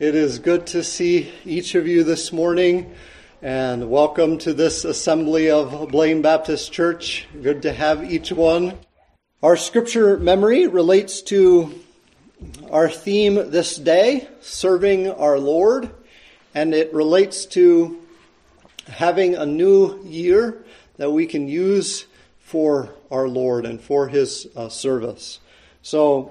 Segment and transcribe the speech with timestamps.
[0.00, 2.94] It is good to see each of you this morning
[3.42, 7.26] and welcome to this assembly of Blaine Baptist Church.
[7.42, 8.78] Good to have each one.
[9.42, 11.80] Our scripture memory relates to
[12.70, 15.90] our theme this day, serving our Lord,
[16.54, 18.00] and it relates to
[18.86, 20.64] having a new year
[20.98, 22.06] that we can use
[22.38, 25.40] for our Lord and for His uh, service.
[25.82, 26.30] So,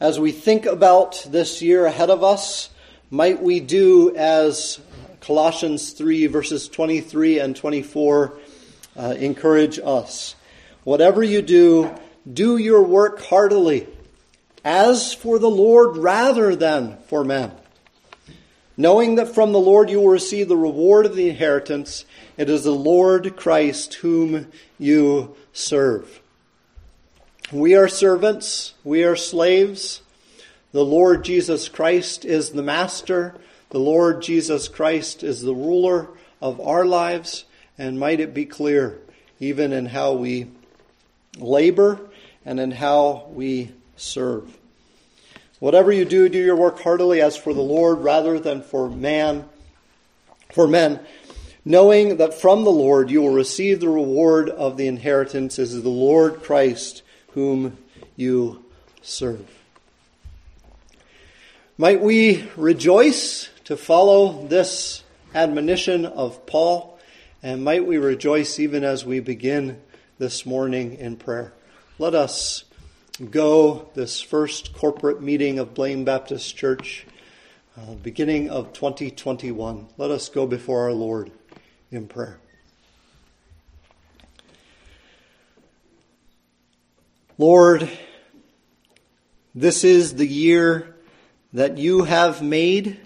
[0.00, 2.70] as we think about this year ahead of us,
[3.10, 4.80] might we do as
[5.20, 8.38] Colossians 3, verses 23 and 24
[8.96, 10.36] uh, encourage us?
[10.84, 11.92] Whatever you do,
[12.32, 13.88] do your work heartily,
[14.64, 17.50] as for the Lord rather than for men.
[18.76, 22.04] Knowing that from the Lord you will receive the reward of the inheritance,
[22.36, 24.46] it is the Lord Christ whom
[24.78, 26.20] you serve.
[27.52, 30.02] We are servants, we are slaves.
[30.72, 33.36] The Lord Jesus Christ is the master.
[33.70, 36.10] The Lord Jesus Christ is the ruler
[36.42, 37.46] of our lives.
[37.78, 38.98] And might it be clear,
[39.40, 40.48] even in how we
[41.38, 41.98] labor
[42.44, 44.58] and in how we serve.
[45.58, 49.48] Whatever you do, do your work heartily as for the Lord rather than for man,
[50.52, 51.00] for men,
[51.64, 55.88] knowing that from the Lord you will receive the reward of the inheritance as the
[55.88, 57.02] Lord Christ
[57.38, 57.78] whom
[58.16, 58.64] you
[59.00, 59.46] serve.
[61.76, 65.04] Might we rejoice to follow this
[65.36, 66.98] admonition of Paul,
[67.40, 69.80] and might we rejoice even as we begin
[70.18, 71.52] this morning in prayer.
[72.00, 72.64] Let us
[73.30, 77.06] go this first corporate meeting of Blaine Baptist Church,
[77.76, 79.86] uh, beginning of 2021.
[79.96, 81.30] Let us go before our Lord
[81.92, 82.40] in prayer.
[87.40, 87.88] Lord,
[89.54, 90.96] this is the year
[91.52, 92.98] that you have made.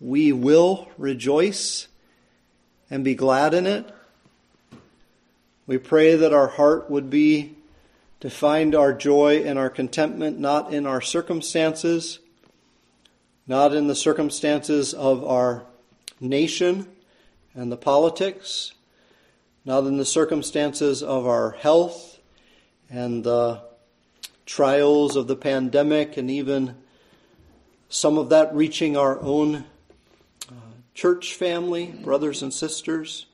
[0.00, 1.88] We will rejoice
[2.88, 3.86] and be glad in it.
[5.66, 7.56] We pray that our heart would be
[8.20, 12.20] to find our joy and our contentment not in our circumstances,
[13.46, 15.62] not in the circumstances of our
[16.20, 16.88] nation
[17.54, 18.72] and the politics,
[19.66, 22.18] not in the circumstances of our health
[22.88, 23.60] and the
[24.46, 26.76] trials of the pandemic and even
[27.88, 29.56] some of that reaching our own
[30.48, 30.54] uh,
[30.94, 33.26] church family, brothers and sisters.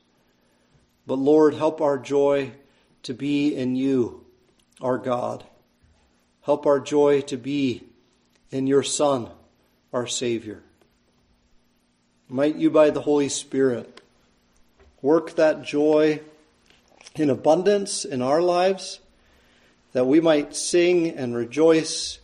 [1.05, 2.51] But Lord, help our joy
[3.03, 4.23] to be in you,
[4.79, 5.43] our God.
[6.43, 7.83] Help our joy to be
[8.51, 9.29] in your Son,
[9.91, 10.61] our Savior.
[12.29, 14.01] Might you, by the Holy Spirit,
[15.01, 16.21] work that joy
[17.15, 18.99] in abundance in our lives
[19.93, 22.19] that we might sing and rejoice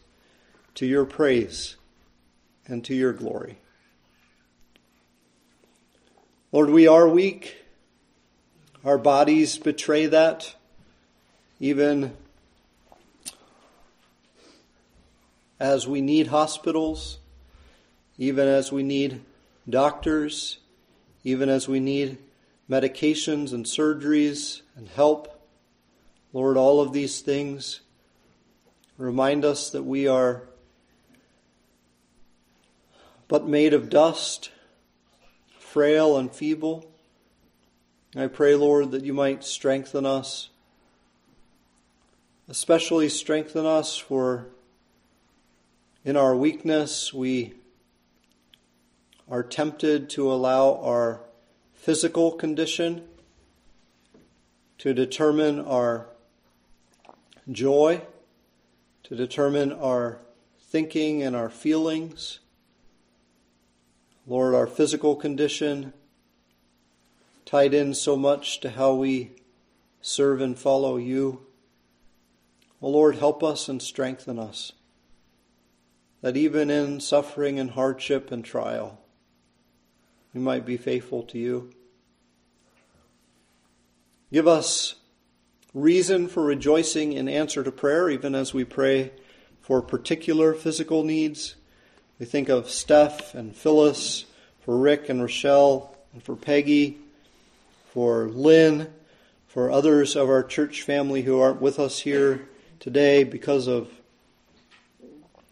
[0.75, 1.75] to your praise
[2.65, 3.57] and to your glory.
[6.51, 7.57] Lord, we are weak.
[8.85, 10.55] Our bodies betray that.
[11.59, 12.15] Even
[15.59, 17.17] as we need hospitals,
[18.17, 19.21] even as we need
[19.69, 20.59] doctors,
[21.23, 22.17] even as we need
[22.69, 25.36] medications and surgeries and help.
[26.33, 27.81] Lord, all of these things
[28.97, 30.43] remind us that we are
[33.27, 34.51] but made of dust,
[35.59, 36.89] frail and feeble.
[38.15, 40.49] I pray, Lord, that you might strengthen us,
[42.47, 44.47] especially strengthen us for
[46.05, 47.53] in our weakness we
[49.29, 51.19] are tempted to allow our
[51.73, 53.03] physical condition
[54.77, 56.07] to determine our
[57.51, 58.01] joy,
[59.03, 60.19] to determine our
[60.59, 62.39] thinking and our feelings.
[64.25, 65.93] Lord, our physical condition
[67.45, 69.31] tied in so much to how we
[70.01, 71.45] serve and follow you.
[72.81, 74.73] Oh Lord, help us and strengthen us,
[76.21, 78.99] that even in suffering and hardship and trial,
[80.33, 81.71] we might be faithful to you.
[84.31, 84.95] Give us
[85.77, 89.11] reason for rejoicing in answer to prayer, even as we pray
[89.61, 91.55] for particular physical needs.
[92.19, 94.25] We think of Steph and Phyllis,
[94.61, 96.97] for Rick and Rochelle, and for Peggy,
[97.91, 98.91] for Lynn,
[99.47, 102.49] for others of our church family who aren't with us here
[102.79, 103.87] today because of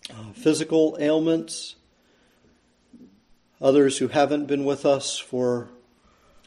[0.10, 1.75] uh, physical ailments,
[3.62, 5.69] others who haven't been with us for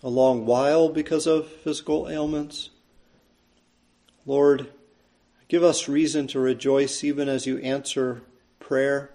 [0.02, 2.70] a long while because of physical ailments.
[4.28, 4.70] Lord,
[5.48, 8.20] give us reason to rejoice even as you answer
[8.60, 9.10] prayer.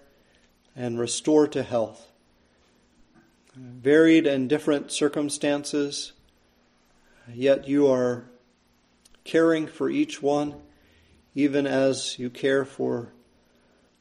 [0.76, 2.08] and restore to health.
[3.56, 6.14] Varied and different circumstances,
[7.32, 8.24] yet you are
[9.24, 10.56] caring for each one,
[11.36, 13.14] even as you care for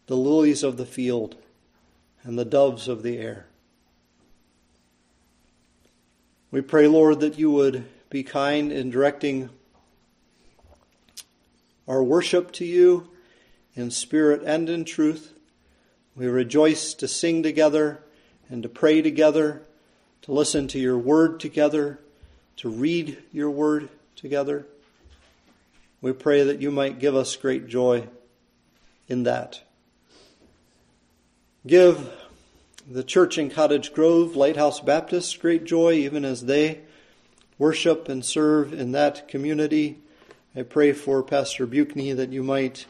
[0.07, 1.37] the lilies of the field
[2.23, 3.45] and the doves of the air.
[6.51, 9.51] We pray, Lord, that you would be kind in directing
[11.87, 13.09] our worship to you
[13.75, 15.33] in spirit and in truth.
[16.15, 18.03] We rejoice to sing together
[18.49, 19.63] and to pray together,
[20.23, 21.99] to listen to your word together,
[22.59, 24.67] to read your word together.
[26.01, 28.09] We pray that you might give us great joy
[29.09, 29.63] in that.
[31.67, 32.11] Give
[32.91, 36.81] the church in Cottage Grove, Lighthouse Baptist, great joy even as they
[37.57, 40.01] worship and serve in that community.
[40.55, 42.85] I pray for Pastor Buchny that you might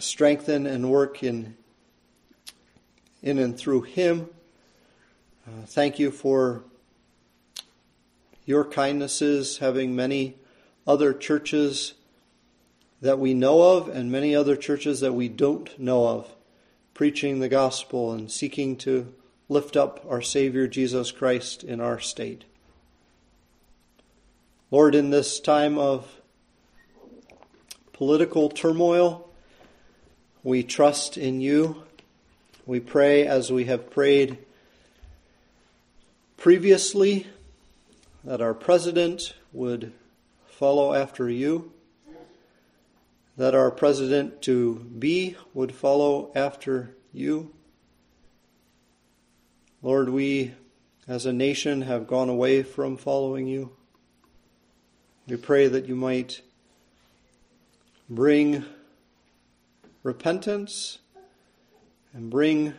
[0.00, 1.54] strengthen and work in,
[3.22, 4.28] in and through him.
[5.46, 6.64] Uh, thank you for
[8.44, 10.34] your kindnesses, having many
[10.88, 11.94] other churches
[13.00, 16.34] that we know of and many other churches that we don't know of
[16.94, 19.14] preaching the gospel and seeking to
[19.48, 22.44] lift up our Savior Jesus Christ in our state.
[24.74, 26.20] Lord, in this time of
[27.92, 29.30] political turmoil,
[30.42, 31.84] we trust in you.
[32.66, 34.36] We pray as we have prayed
[36.36, 37.28] previously
[38.24, 39.92] that our president would
[40.48, 41.72] follow after you
[43.36, 47.54] that our president to be would follow after you.
[49.82, 50.54] Lord, we
[51.06, 53.70] as a nation have gone away from following you.
[55.26, 56.42] We pray that you might
[58.10, 58.64] bring
[60.02, 60.98] repentance
[62.12, 62.74] and bring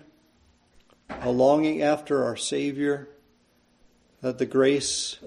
[1.09, 3.09] a longing after our Savior,
[4.21, 5.18] that the grace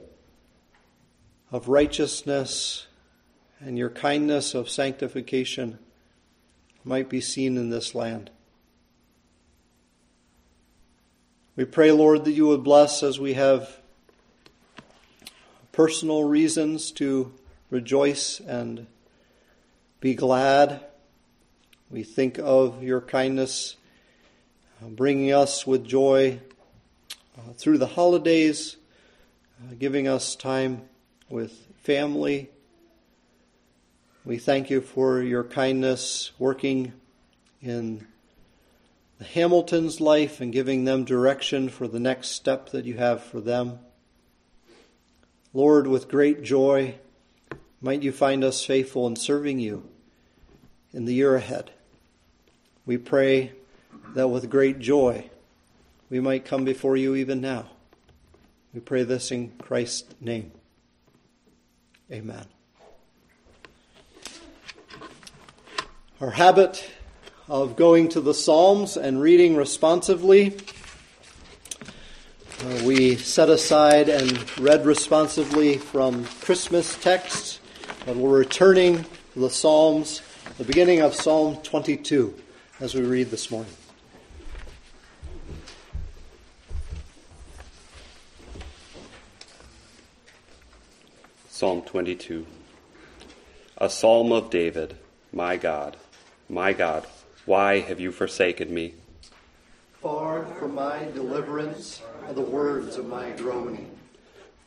[1.51, 2.87] of righteousness
[3.59, 5.81] and your kindness of sanctification
[6.85, 8.31] might be seen in this land.
[11.57, 13.81] We pray, Lord, that you would bless as we have
[15.79, 17.33] personal reasons to
[17.71, 18.85] rejoice and
[20.01, 20.81] be glad.
[21.89, 23.77] We think of your kindness
[24.83, 26.41] uh, bringing us with joy
[27.39, 28.77] uh, through the holidays,
[29.63, 30.83] uh, giving us time
[31.29, 31.53] with
[31.85, 32.51] family
[34.25, 36.93] we thank you for your kindness working
[37.63, 38.05] in
[39.19, 43.41] the Hamilton's life and giving them direction for the next step that you have for
[43.41, 43.79] them.
[45.55, 46.97] Lord, with great joy,
[47.81, 49.89] might you find us faithful in serving you
[50.93, 51.71] in the year ahead.
[52.85, 53.53] We pray
[54.15, 55.31] that with great joy
[56.11, 57.67] we might come before you even now.
[58.73, 60.53] We pray this in Christ's name.
[62.11, 62.47] Amen.
[66.21, 66.91] Our habit
[67.49, 70.57] of going to the Psalms and reading responsively.
[72.61, 77.61] Uh, we set aside and read responsively from Christmas texts,
[78.05, 80.23] but we're returning to the Psalms,
[80.57, 82.35] the beginning of Psalm 22,
[82.81, 83.71] as we read this morning.
[91.49, 92.45] Psalm 22,
[93.77, 94.97] a psalm of David,
[95.33, 95.97] my God.
[96.49, 97.07] My God,
[97.47, 98.95] why have you forsaken me?
[100.01, 103.91] Far from my deliverance are the words of my groaning.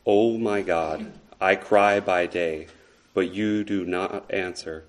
[0.04, 1.10] O my God,
[1.40, 2.66] I cry by day,
[3.14, 4.84] but you do not answer,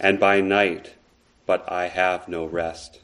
[0.00, 0.94] and by night,
[1.46, 3.02] but I have no rest.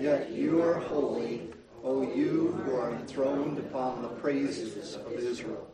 [0.00, 1.48] Yet you are holy,
[1.82, 5.66] O you who are enthroned upon the praises of Israel.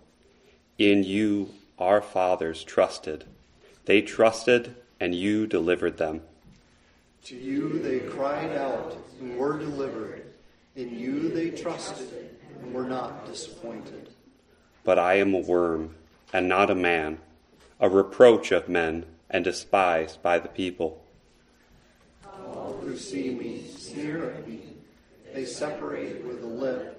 [0.78, 3.24] In you our fathers trusted.
[3.84, 6.22] They trusted, and you delivered them.
[7.24, 10.24] To you they cried out and were delivered.
[10.76, 14.10] In you they trusted and were not disappointed.
[14.84, 15.94] But I am a worm
[16.32, 17.18] and not a man,
[17.80, 21.04] a reproach of men and despised by the people.
[22.24, 24.60] All who see me sneer at me.
[25.34, 26.94] They separate with the lip.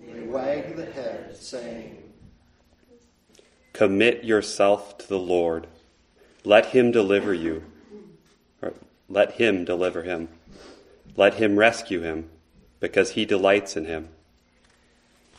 [0.00, 2.02] They wag the head, saying,
[3.72, 5.66] Commit yourself to the Lord.
[6.44, 7.64] Let him deliver you.
[9.08, 10.28] Let him deliver him.
[11.16, 12.28] Let him rescue him,
[12.80, 14.08] because he delights in him.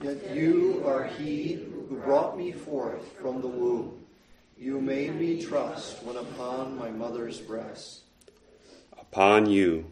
[0.02, 4.06] Yet you are he who brought me forth from the womb.
[4.58, 8.02] You made me trust when upon my mother's breast.
[9.00, 9.86] Upon you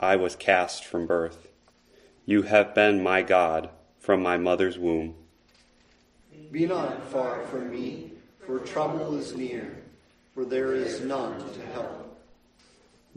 [0.00, 1.48] I was cast from birth.
[2.24, 5.14] You have been my God from my mother's womb.
[6.50, 8.12] Be not far from me,
[8.46, 9.82] for trouble is near,
[10.34, 12.07] for there is none to help.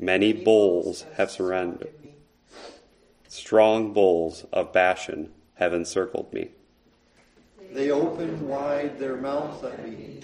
[0.04, 1.94] Many bulls have surrendered.
[3.28, 6.50] Strong bulls of Bashan have encircled me.
[7.72, 10.22] They open wide their mouths at me,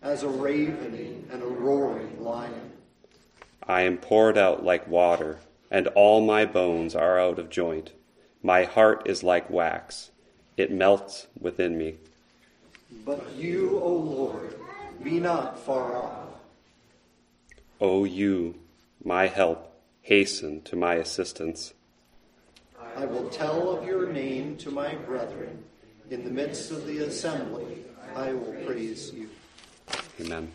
[0.00, 2.72] as a raven and a roaring lion.
[3.62, 7.92] I am poured out like water, and all my bones are out of joint.
[8.42, 10.10] My heart is like wax,
[10.56, 11.96] it melts within me.
[13.04, 14.54] But you, O Lord,
[15.04, 16.28] be not far off.
[17.78, 18.54] O you,
[19.04, 21.74] my help, hasten to my assistance.
[22.96, 25.62] I will tell of your name to my brethren.
[26.10, 27.84] In the midst of the assembly,
[28.16, 29.28] I will praise you.
[30.20, 30.50] Amen.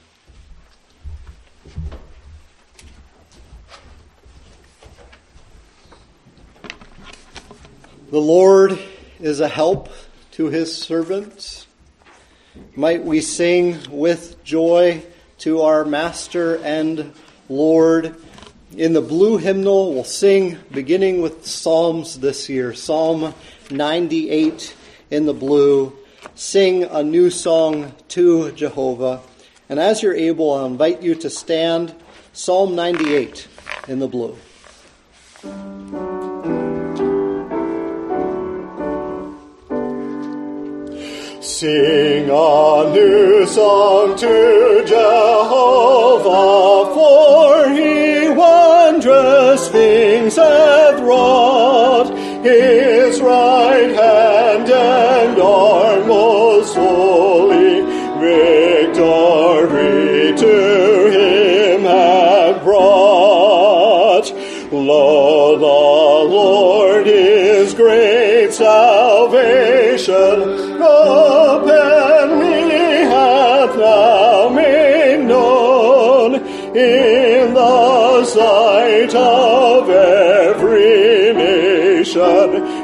[8.09, 8.77] The Lord
[9.19, 9.89] is a help
[10.31, 11.65] to his servants.
[12.75, 15.03] Might we sing with joy
[15.39, 17.13] to our Master and
[17.49, 18.15] Lord.
[18.75, 23.35] In the blue hymnal, we'll sing beginning with Psalms this year Psalm
[23.69, 24.75] 98
[25.11, 25.93] in the blue.
[26.33, 29.21] Sing a new song to Jehovah.
[29.69, 31.93] And as you're able, I'll invite you to stand
[32.31, 33.47] Psalm 98
[33.89, 34.35] in the blue.
[41.43, 46.23] Sing a new song to Jehovah,
[46.95, 48.29] for he
[48.93, 52.09] wondrous things hath wrought.
[52.43, 57.81] His right hand and arm most holy,
[58.21, 58.93] victory
[60.37, 64.31] to him have brought.
[64.71, 70.13] Lo, the Lord is great salvation.
[70.81, 72.69] Open me
[73.09, 76.35] hath now made known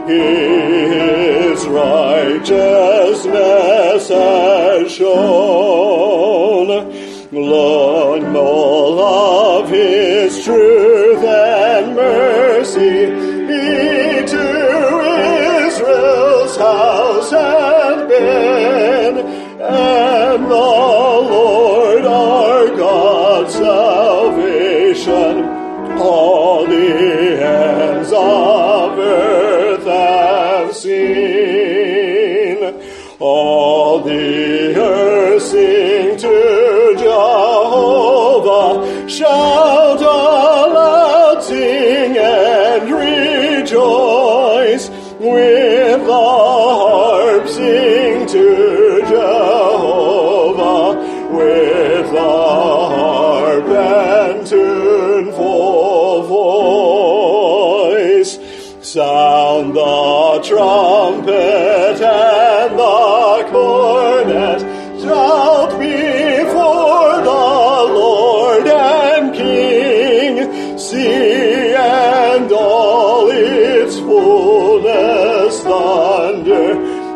[0.08, 2.50] His righteousness
[4.10, 6.68] has shown.
[7.32, 13.06] Lord, know of his truth and mercy
[13.46, 14.46] be to
[15.68, 18.59] Israel's house and been,
[46.00, 50.96] With the harp sing to Jehovah,
[51.36, 56.24] with the harp and tuneful
[57.84, 58.40] voice.
[58.82, 62.00] Sound the trumpet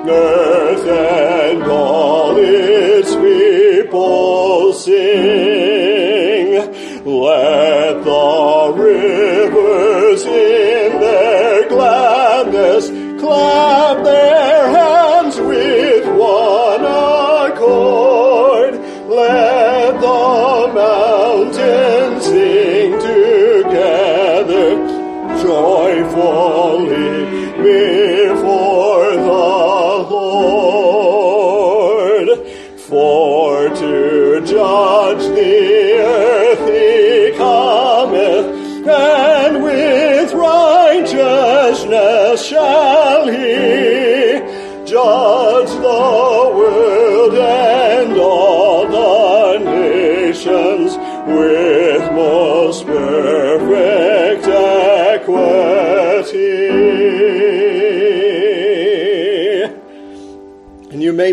[0.10, 6.54] earth and all its people sing.
[7.06, 10.73] Let the rivers in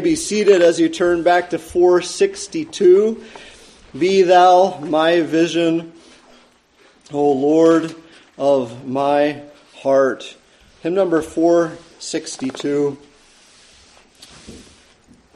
[0.01, 3.23] be seated as you turn back to 462.
[3.99, 5.93] Be thou my vision,
[7.13, 7.95] O Lord
[8.39, 9.43] of my
[9.77, 10.37] heart.
[10.83, 12.97] Hymn number 462.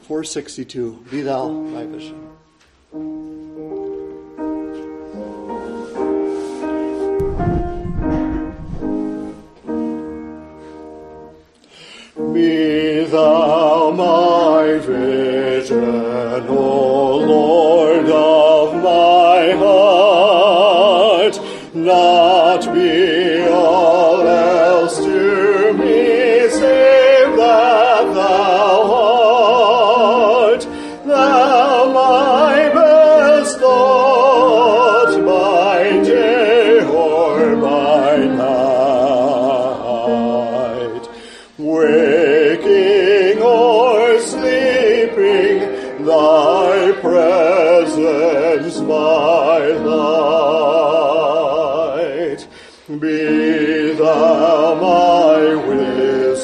[0.03, 1.05] 462.
[1.09, 2.29] Be thou my vision.
[12.33, 14.34] Be thou my
[14.65, 15.83] my vision,
[16.49, 17.94] O Lord.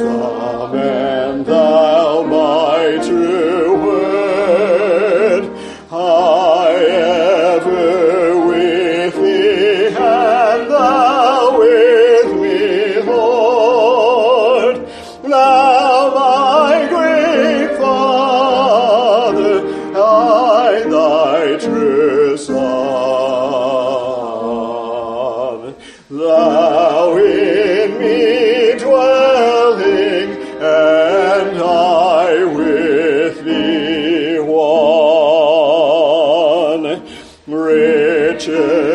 [0.04, 0.41] Wisdom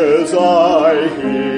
[0.06, 1.55] Riches I heed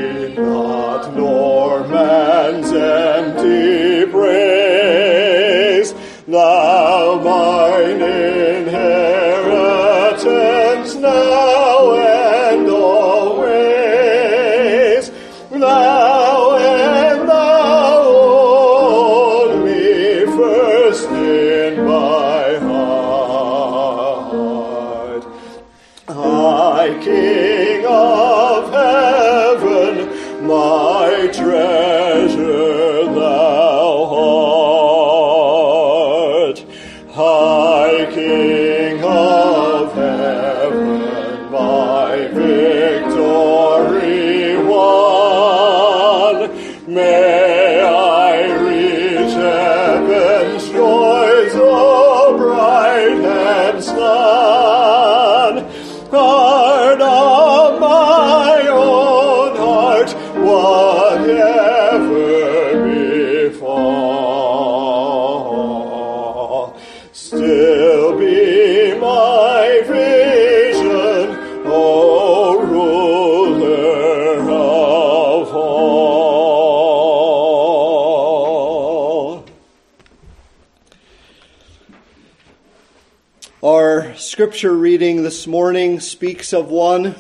[84.39, 87.17] scripture reading this morning speaks of one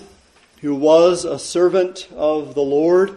[0.60, 3.12] who was a servant of the Lord.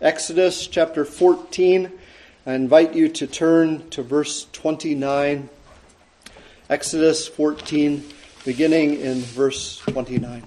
[0.00, 1.92] Exodus chapter 14.
[2.44, 5.48] I invite you to turn to verse 29.
[6.68, 8.02] Exodus 14,
[8.44, 10.42] beginning in verse 29.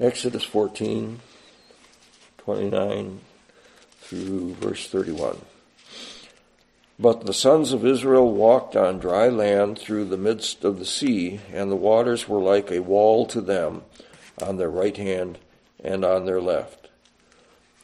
[0.00, 1.18] Exodus 14,
[2.38, 3.20] 29
[4.00, 5.38] through verse 31.
[7.00, 11.40] But the sons of Israel walked on dry land through the midst of the sea,
[11.52, 13.82] and the waters were like a wall to them
[14.40, 15.38] on their right hand
[15.82, 16.90] and on their left.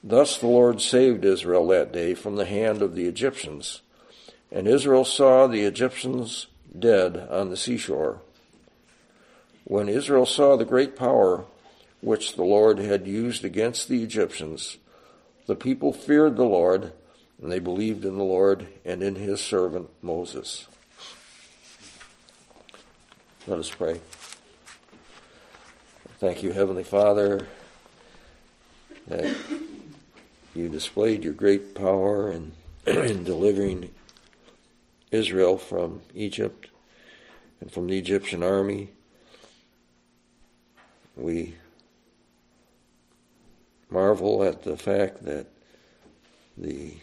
[0.05, 3.81] Thus the Lord saved Israel that day from the hand of the Egyptians.
[4.53, 6.47] And Israel saw the Egyptians
[6.79, 8.21] dead on the seashore.
[9.65, 11.47] When Israel saw the great power
[12.05, 14.77] which the Lord had used against the Egyptians,
[15.47, 16.93] the people feared the Lord,
[17.41, 20.67] and they believed in the Lord and in his servant Moses.
[23.47, 24.03] Let us pray.
[26.19, 27.47] Thank you, Heavenly Father,
[29.07, 29.35] that
[30.55, 32.53] you displayed your great power in,
[32.87, 33.91] in delivering
[35.11, 36.69] Israel from Egypt
[37.63, 38.91] and from the Egyptian army.
[41.17, 41.55] We
[43.95, 45.47] marvel at the fact that
[46.59, 46.95] the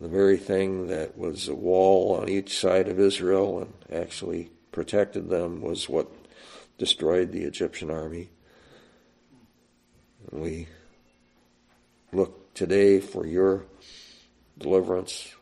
[0.00, 5.28] the very thing that was a wall on each side of Israel and actually protected
[5.28, 6.10] them was what
[6.78, 8.30] destroyed the Egyptian army.
[10.32, 10.68] We
[12.12, 13.64] look today for your
[14.56, 15.34] deliverance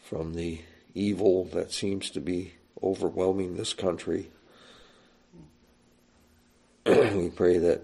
[0.00, 0.62] from the
[0.94, 4.30] evil that seems to be overwhelming this country.
[7.14, 7.82] we pray that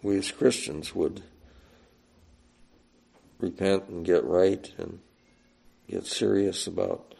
[0.00, 1.24] we as Christians would
[3.40, 5.00] repent and get right and
[5.88, 7.16] get serious about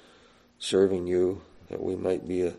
[0.60, 2.54] serving you, that we might be a,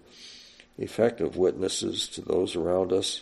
[0.78, 3.22] effective witnesses to those around us,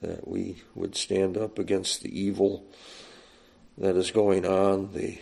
[0.00, 2.64] that we would stand up against the evil
[3.76, 5.18] that is going on, the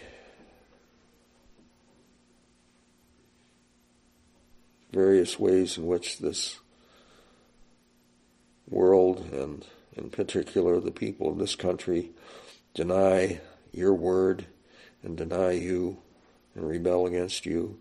[4.92, 6.60] various ways in which this
[8.72, 9.64] world and
[9.96, 12.10] in particular the people of this country
[12.74, 13.40] deny
[13.72, 14.46] your word
[15.02, 15.98] and deny you
[16.54, 17.78] and rebel against you.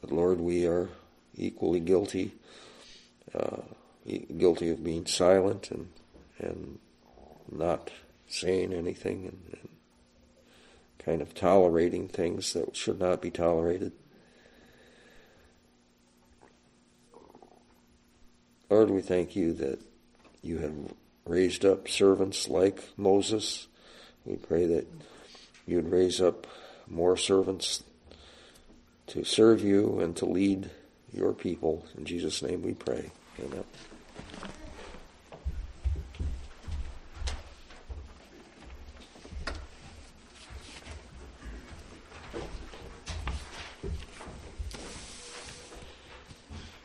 [0.00, 0.88] But Lord, we are
[1.34, 2.32] equally guilty,
[3.34, 3.62] uh,
[4.36, 5.88] guilty of being silent and
[6.38, 6.78] and
[7.50, 7.90] not
[8.28, 9.68] saying anything and, and
[10.98, 13.92] kind of tolerating things that should not be tolerated.
[18.70, 19.80] Lord, we thank you that
[20.42, 20.72] you have
[21.26, 23.66] raised up servants like Moses.
[24.24, 24.86] We pray that
[25.66, 26.46] you would raise up
[26.86, 27.82] more servants
[29.08, 30.70] to serve you and to lead
[31.12, 31.84] your people.
[31.98, 33.10] In Jesus' name we pray.
[33.40, 33.64] Amen.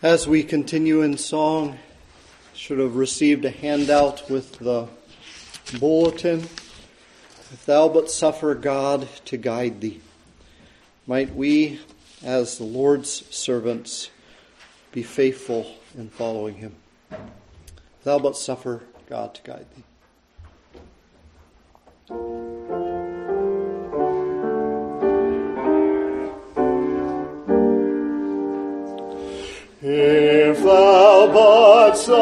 [0.05, 1.79] As we continue in song,
[2.53, 4.87] should have received a handout with the
[5.79, 6.41] bulletin.
[6.41, 10.01] If thou but suffer God to guide thee,
[11.07, 11.79] might we,
[12.23, 14.11] as the Lord's servants,
[14.91, 16.75] be faithful in following him.
[17.09, 19.65] If thou but suffer God to guide
[22.11, 22.44] thee.
[29.87, 32.17] If thou but suffer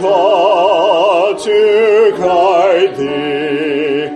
[0.00, 4.08] God to guide thee,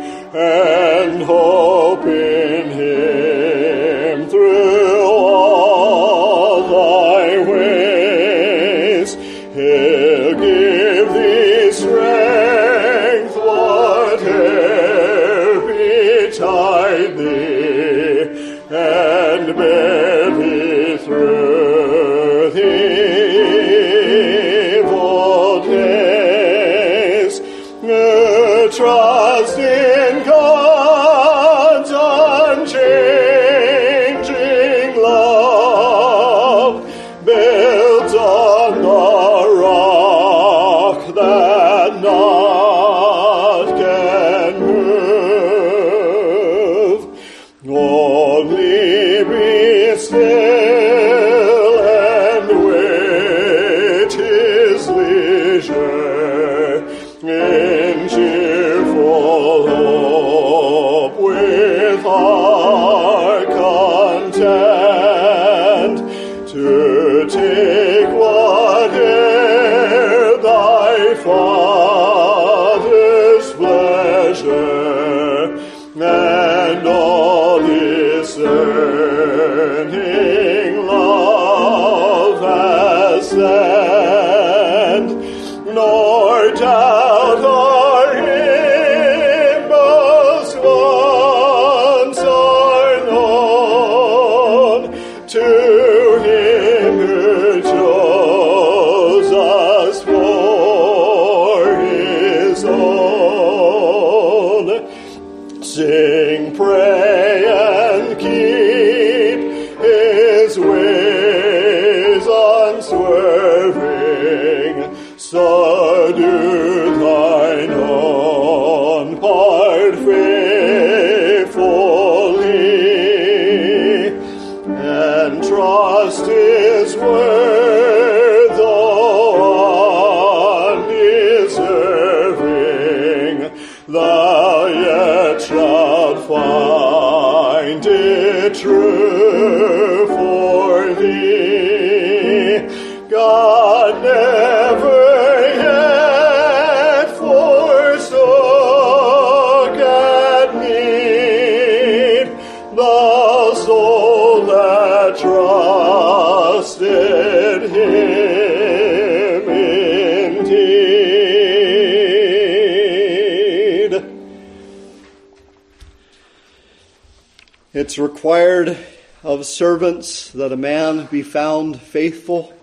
[167.85, 168.79] It's required
[169.23, 172.55] of servants that a man be found faithful.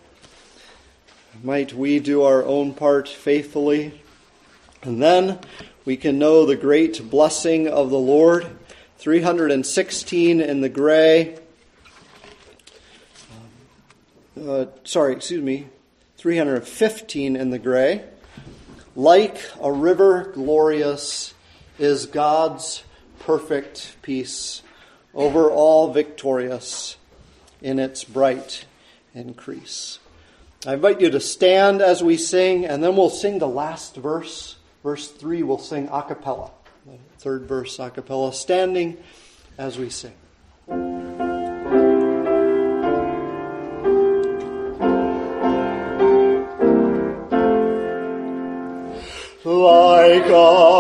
[1.44, 4.02] Might we do our own part faithfully?
[4.82, 5.38] And then
[5.86, 8.48] we can know the great blessing of the Lord.
[8.98, 11.38] 316 in the gray.
[14.44, 15.68] Uh, sorry, excuse me.
[16.18, 18.04] 315 in the gray.
[18.96, 21.36] Like a river glorious
[21.78, 22.84] is God's
[23.20, 24.64] perfect peace,
[25.14, 26.98] over all victorious
[27.62, 28.66] in its bright
[29.14, 30.00] increase.
[30.66, 34.58] I invite you to stand as we sing, and then we'll sing the last verse.
[34.84, 36.52] Verse 3, we'll sing a cappella.
[36.86, 38.98] The third verse a cappella, standing
[39.58, 40.14] as we sing.
[49.44, 50.71] Like a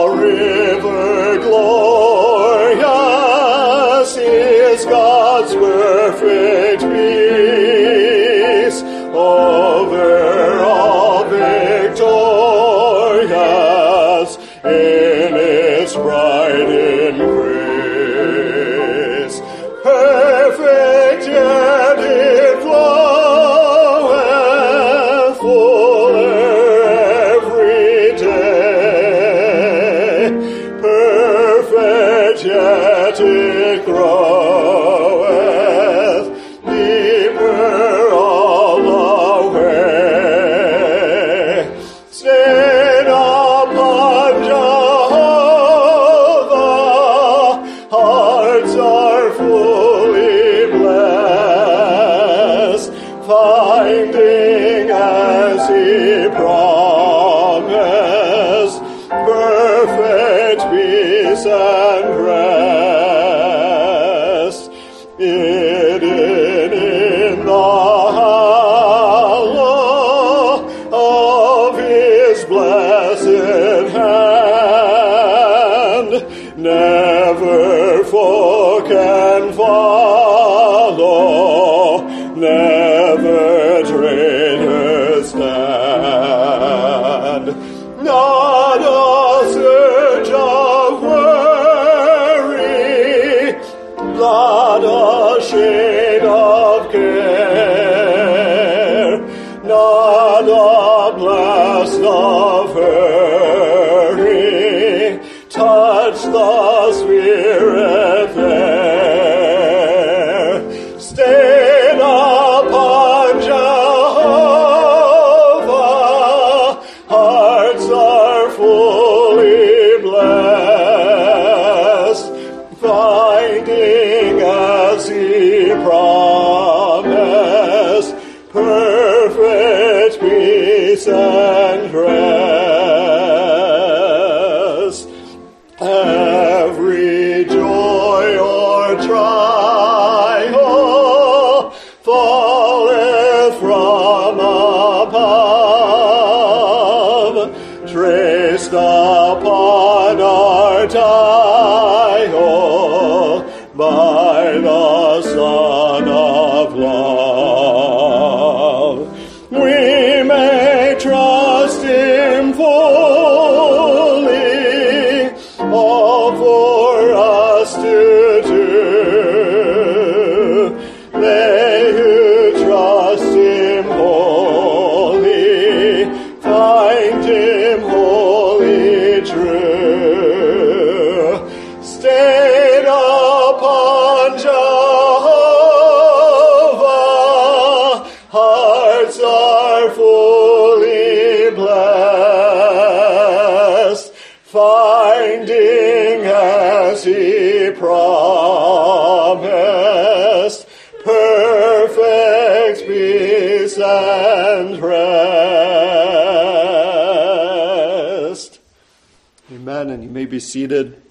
[210.41, 211.01] seated.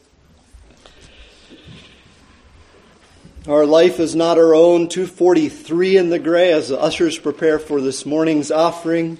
[3.49, 4.89] Our life is not our own.
[4.89, 9.17] 243 in the gray as the ushers prepare for this morning's offering.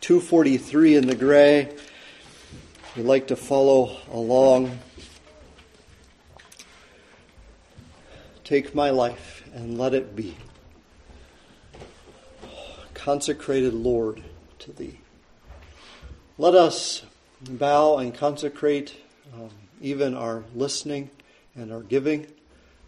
[0.00, 1.74] 243 in the gray.
[2.96, 4.78] We'd like to follow along.
[8.44, 10.36] Take my life and let it be
[12.94, 14.22] consecrated, Lord,
[14.60, 15.00] to Thee.
[16.38, 17.02] Let us
[17.48, 18.96] bow and consecrate
[19.34, 19.50] um,
[19.80, 21.10] even our listening
[21.54, 22.26] and our giving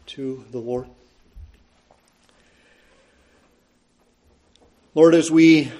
[0.07, 0.87] to the Lord.
[4.95, 5.73] Lord, as we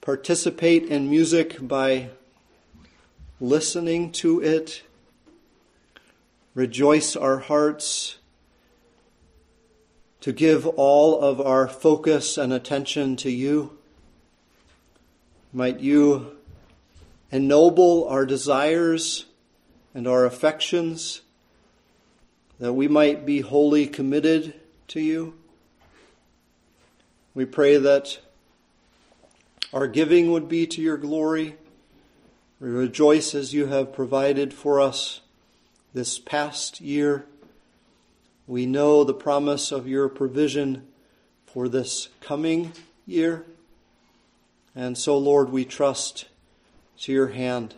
[0.00, 2.10] participate in music by
[3.40, 4.82] listening to it,
[6.54, 8.16] rejoice our hearts
[10.20, 13.78] to give all of our focus and attention to you.
[15.52, 16.36] Might you
[17.30, 19.26] ennoble our desires
[19.94, 21.22] and our affections,
[22.58, 24.54] that we might be wholly committed
[24.88, 25.34] to you.
[27.34, 28.18] We pray that
[29.72, 31.56] our giving would be to your glory.
[32.60, 35.20] We rejoice as you have provided for us
[35.92, 37.26] this past year.
[38.46, 40.86] We know the promise of your provision
[41.46, 42.72] for this coming
[43.06, 43.44] year.
[44.76, 46.26] And so, Lord, we trust
[46.98, 47.74] to your hand.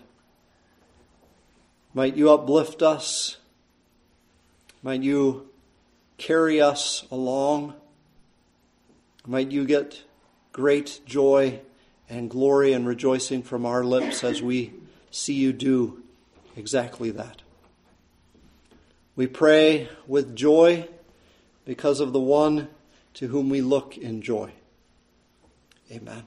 [1.94, 3.38] Might you uplift us.
[4.82, 5.48] Might you
[6.18, 7.74] carry us along.
[9.26, 10.02] Might you get
[10.52, 11.60] great joy
[12.08, 14.72] and glory and rejoicing from our lips as we
[15.10, 16.02] see you do
[16.56, 17.42] exactly that.
[19.16, 20.88] We pray with joy
[21.64, 22.68] because of the one
[23.14, 24.52] to whom we look in joy.
[25.90, 26.24] Amen.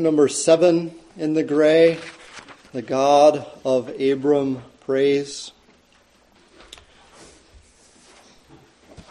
[0.00, 1.98] Hymn number seven in the gray,
[2.72, 5.52] the God of Abram praise.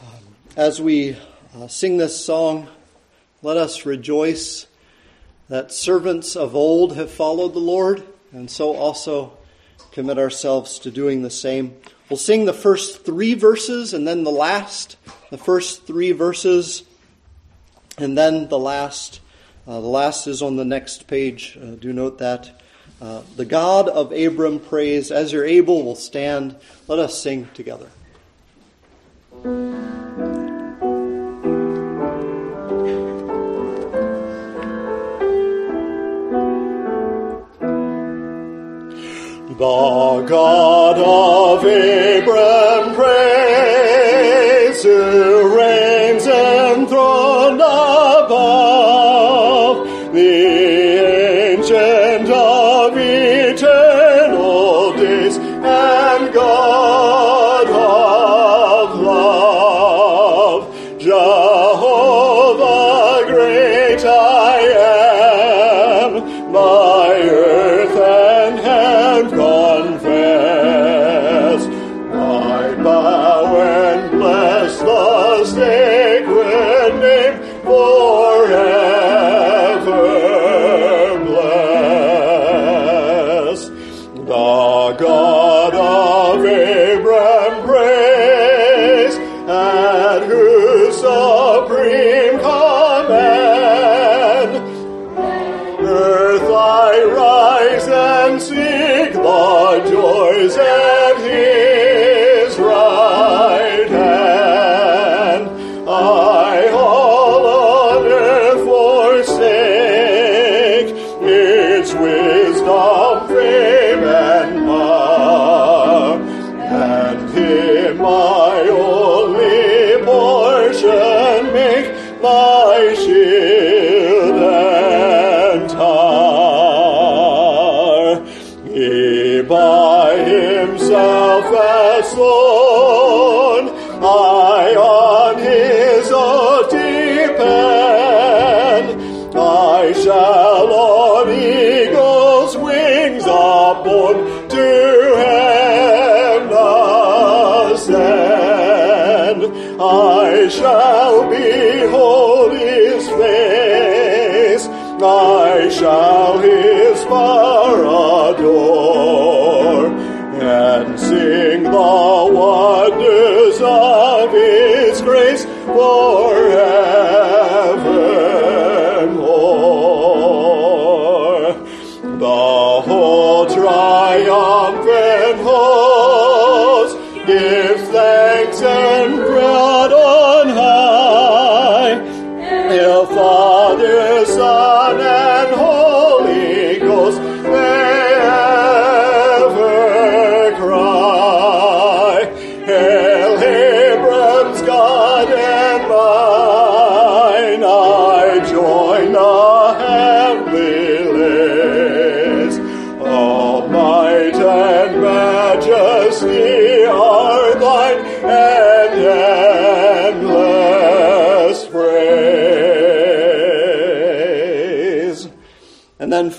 [0.01, 1.15] Um, as we
[1.55, 2.67] uh, sing this song,
[3.43, 4.65] let us rejoice
[5.47, 9.37] that servants of old have followed the Lord, and so also
[9.91, 11.77] commit ourselves to doing the same.
[12.09, 14.97] We'll sing the first three verses and then the last,
[15.29, 16.81] the first three verses,
[17.99, 19.21] and then the last
[19.69, 21.55] uh, the last is on the next page.
[21.61, 22.59] Uh, do note that.
[22.99, 26.55] Uh, the God of Abram praise, As you're able, will stand.
[26.87, 27.87] Let us sing together.
[39.47, 42.18] The God of Abram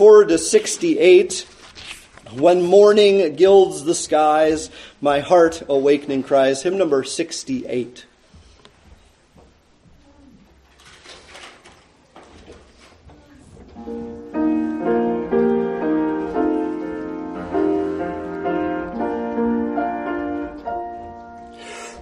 [0.00, 1.46] 4 to 68.
[2.32, 4.70] When morning gilds the skies,
[5.02, 6.62] my heart awakening cries.
[6.62, 8.06] Hymn number 68.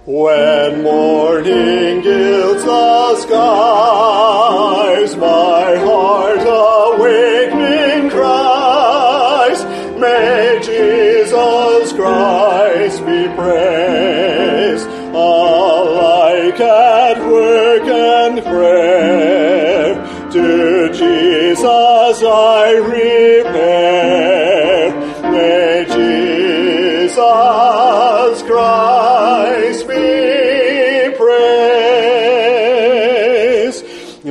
[0.05, 6.48] When morning gilds the skies, my heart
[17.09, 19.95] at work and prayer.
[20.31, 24.31] To Jesus I repair,
[25.31, 27.15] may Jesus
[28.43, 32.09] Christ be praised.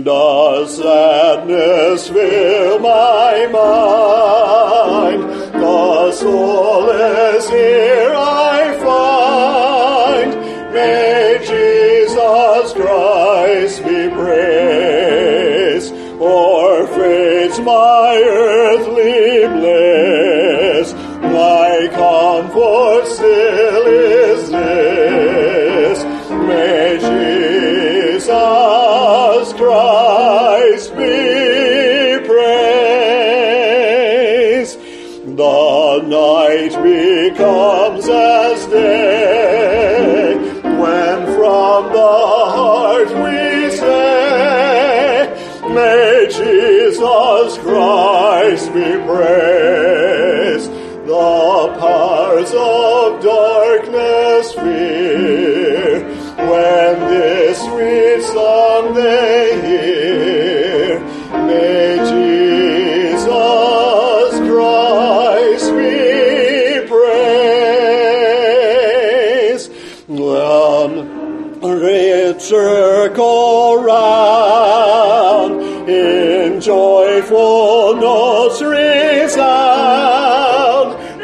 [0.05, 5.23] Does sadness fill my mind?
[5.61, 8.18] The solace here
[17.61, 20.93] my earthly bliss.
[21.23, 26.05] My comfort still is this.
[26.31, 28.33] May Jesus
[29.53, 32.79] Christ be praised.
[35.37, 42.17] The night becomes as day when from the
[42.57, 45.29] heart we say,
[45.75, 46.48] May Jesus
[47.59, 50.71] Christ be praised.
[51.07, 56.05] The powers of darkness fear
[56.37, 61.01] when this sweet song they hear.
[61.47, 63.25] May Jesus
[64.49, 67.29] Christ be praised.
[72.41, 74.28] Circle round
[77.31, 78.89] notes resound.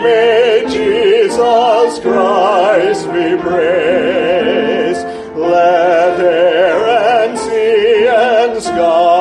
[0.02, 5.06] May Jesus Christ be praised.
[5.36, 6.86] Let air
[7.24, 9.13] and sea and sky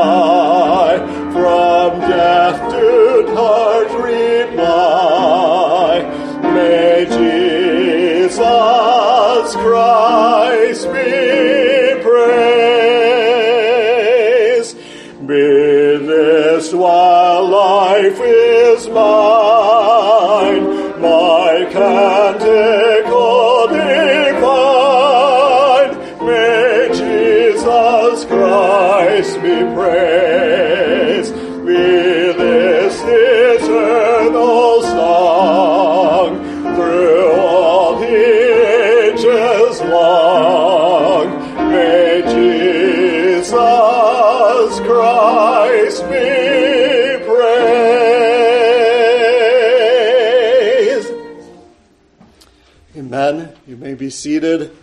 [54.03, 54.75] be seated.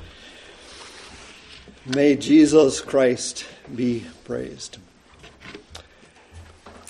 [1.85, 3.45] May Jesus Christ
[3.77, 4.79] be praised.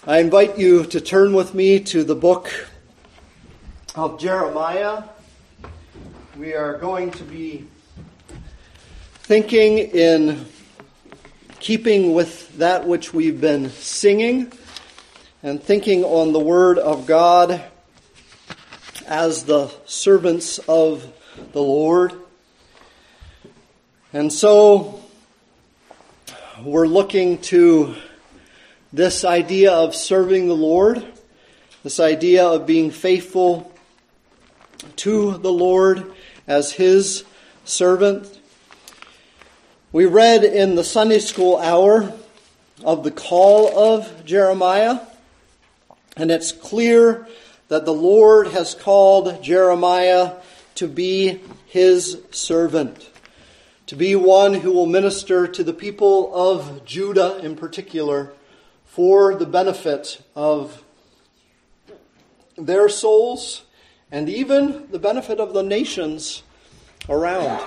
[0.06, 2.68] I invite you to turn with me to the book
[3.96, 5.02] of Jeremiah.
[6.36, 7.66] We are going to be
[9.24, 10.46] thinking in
[11.58, 14.52] keeping with that which we've been singing
[15.42, 17.60] and thinking on the Word of God
[19.08, 21.12] as the servants of
[21.52, 22.12] the Lord.
[24.12, 25.02] And so
[26.62, 27.94] we're looking to
[28.92, 31.04] this idea of serving the Lord,
[31.82, 33.72] this idea of being faithful
[34.96, 36.12] to the Lord
[36.46, 37.24] as His
[37.64, 38.38] servant.
[39.92, 42.12] We read in the Sunday school hour
[42.84, 45.00] of the call of Jeremiah,
[46.16, 47.28] and it's clear
[47.68, 50.32] that the Lord has called Jeremiah
[50.80, 53.10] to be his servant,
[53.84, 58.32] to be one who will minister to the people of Judah in particular
[58.86, 60.82] for the benefit of
[62.56, 63.64] their souls
[64.10, 66.42] and even the benefit of the nations
[67.10, 67.62] around.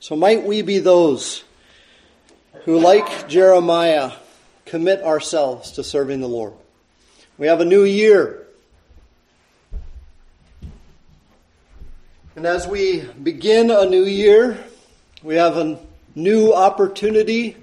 [0.00, 1.44] So might we be those
[2.64, 4.14] who, like Jeremiah,
[4.64, 6.54] commit ourselves to serving the Lord.
[7.38, 8.48] We have a new year.
[12.40, 14.64] And as we begin a new year,
[15.22, 15.78] we have a
[16.14, 17.54] new opportunity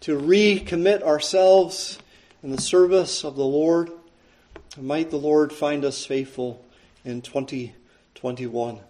[0.00, 1.98] to recommit ourselves
[2.42, 3.90] in the service of the Lord.
[4.76, 6.62] And might the Lord find us faithful
[7.02, 8.80] in 2021.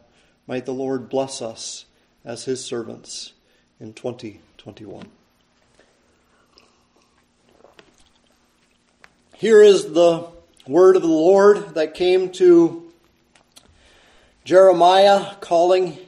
[0.49, 1.85] Might the Lord bless us
[2.24, 3.33] as his servants
[3.78, 5.07] in 2021.
[9.37, 10.26] Here is the
[10.66, 12.89] word of the Lord that came to
[14.45, 15.99] Jeremiah, calling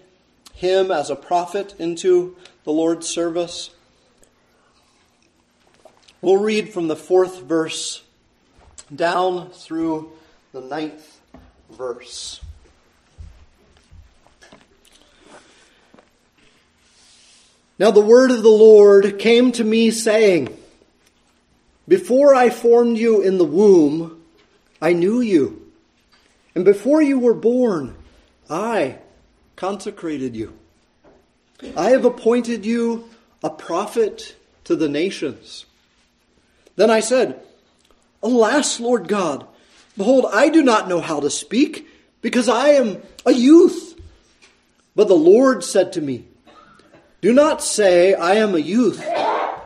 [0.55, 3.71] him as a prophet into the Lord's service.
[6.23, 8.03] We'll read from the fourth verse
[8.95, 10.13] down through
[10.53, 11.21] the ninth
[11.71, 12.41] verse.
[17.79, 20.57] Now the word of the Lord came to me, saying,
[21.89, 24.23] Before I formed you in the womb,
[24.81, 25.71] I knew you.
[26.55, 27.97] And before you were born,
[28.53, 28.99] I
[29.57, 30.53] consecrated you.
[31.75, 33.09] I have appointed you
[33.43, 35.65] a prophet to the nations.
[36.77, 37.41] Then I said,
[38.23, 39.47] Alas, Lord God,
[39.97, 41.89] behold, I do not know how to speak,
[42.21, 43.99] because I am a youth.
[44.95, 46.27] But the Lord said to me,
[47.23, 49.03] Do not say, I am a youth,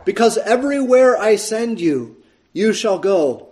[0.05, 2.23] because everywhere I send you,
[2.53, 3.49] you shall go,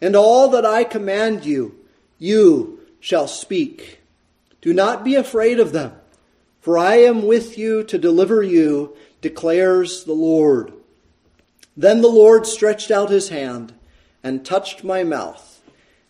[0.00, 1.78] and all that I command you,
[2.18, 3.99] you shall speak.
[4.60, 5.92] Do not be afraid of them,
[6.60, 10.72] for I am with you to deliver you, declares the Lord.
[11.76, 13.72] Then the Lord stretched out his hand
[14.22, 15.62] and touched my mouth.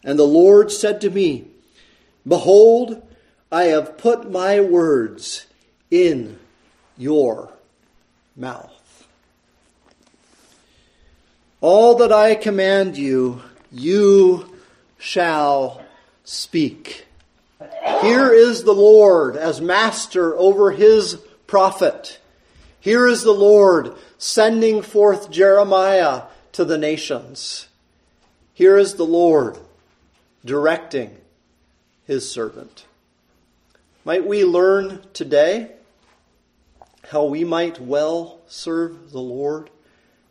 [0.03, 1.47] And the Lord said to me,
[2.27, 3.07] Behold,
[3.53, 5.47] I have put my words
[5.91, 6.39] in
[6.97, 7.53] your
[8.37, 9.07] mouth.
[11.61, 14.57] All that I command you, you
[14.99, 15.83] shall
[16.25, 17.07] speak.
[18.01, 22.19] Here is the Lord as master over his prophet.
[22.81, 27.69] Here is the Lord sending forth Jeremiah to the nations.
[28.55, 29.59] Here is the Lord
[30.45, 31.17] directing
[32.07, 32.87] his servant.
[34.05, 35.73] Might we learn today
[37.11, 39.69] how we might well serve the Lord,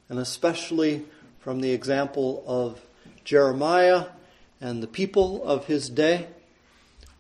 [0.08, 1.06] and especially
[1.40, 2.82] from the example of
[3.24, 4.08] Jeremiah
[4.60, 6.28] and the people of his day,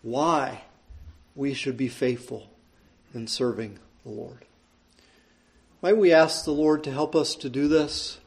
[0.01, 0.63] why
[1.35, 2.49] we should be faithful
[3.13, 4.45] in serving the Lord.
[5.81, 8.19] Might we ask the Lord to help us to do this?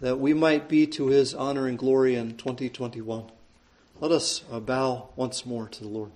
[0.00, 3.24] that we might be to his honor and glory in 2021.
[4.00, 6.10] Let us uh, bow once more to the Lord.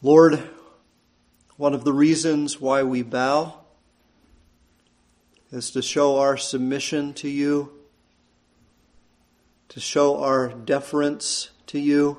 [0.00, 0.42] Lord,
[1.56, 3.58] one of the reasons why we bow
[5.52, 7.70] is to show our submission to you,
[9.72, 12.18] to show our deference to you.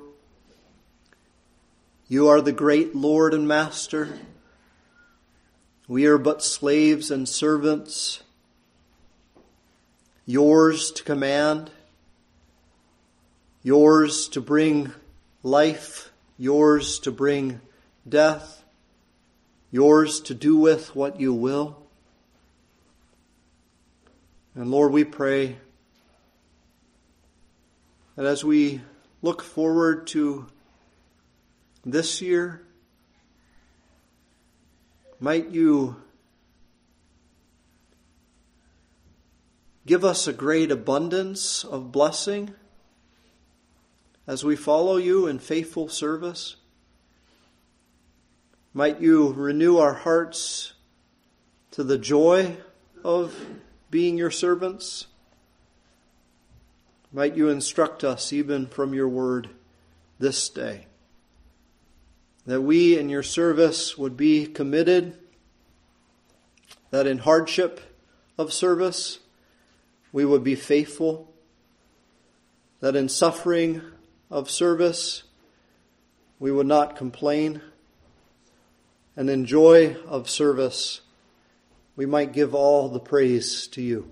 [2.08, 4.18] You are the great Lord and Master.
[5.88, 8.24] We are but slaves and servants,
[10.26, 11.70] yours to command,
[13.62, 14.92] yours to bring
[15.44, 17.62] life, yours to bring
[18.10, 18.64] death,
[19.70, 21.78] yours to do with what you will.
[24.56, 25.58] And Lord, we pray
[28.16, 28.82] that as we
[29.22, 30.46] look forward to
[31.86, 32.62] this year,
[35.20, 35.96] might you
[39.86, 42.54] give us a great abundance of blessing
[44.28, 46.56] as we follow you in faithful service?
[48.74, 50.74] Might you renew our hearts
[51.72, 52.58] to the joy
[53.04, 53.36] of
[53.92, 55.08] being your servants?
[57.16, 59.50] Might you instruct us even from your word
[60.18, 60.88] this day
[62.46, 65.18] that we in your service would be committed,
[66.90, 67.80] that in hardship
[68.38, 69.20] of service
[70.12, 71.32] we would be faithful,
[72.82, 73.82] that in suffering
[74.30, 75.24] of service
[76.40, 77.62] we would not complain,
[79.16, 81.02] and in joy of service
[81.96, 84.12] we might give all the praise to you.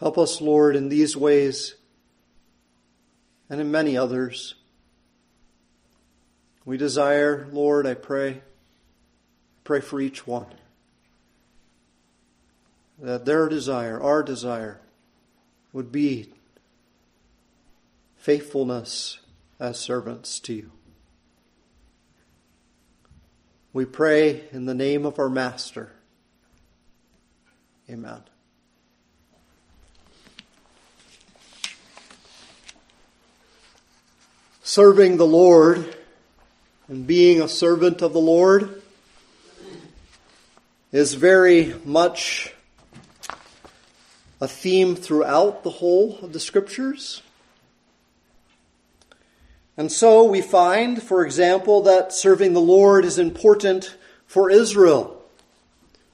[0.00, 1.74] Help us, Lord, in these ways
[3.50, 4.54] and in many others.
[6.64, 8.42] We desire, Lord, I pray,
[9.64, 10.46] pray for each one,
[13.00, 14.80] that their desire, our desire,
[15.72, 16.32] would be
[18.16, 19.18] faithfulness
[19.58, 20.70] as servants to you.
[23.72, 25.92] We pray in the name of our Master.
[27.88, 28.27] Amen.
[34.68, 35.96] Serving the Lord
[36.88, 38.82] and being a servant of the Lord
[40.92, 42.52] is very much
[44.42, 47.22] a theme throughout the whole of the scriptures.
[49.78, 53.96] And so we find, for example, that serving the Lord is important
[54.26, 55.24] for Israel.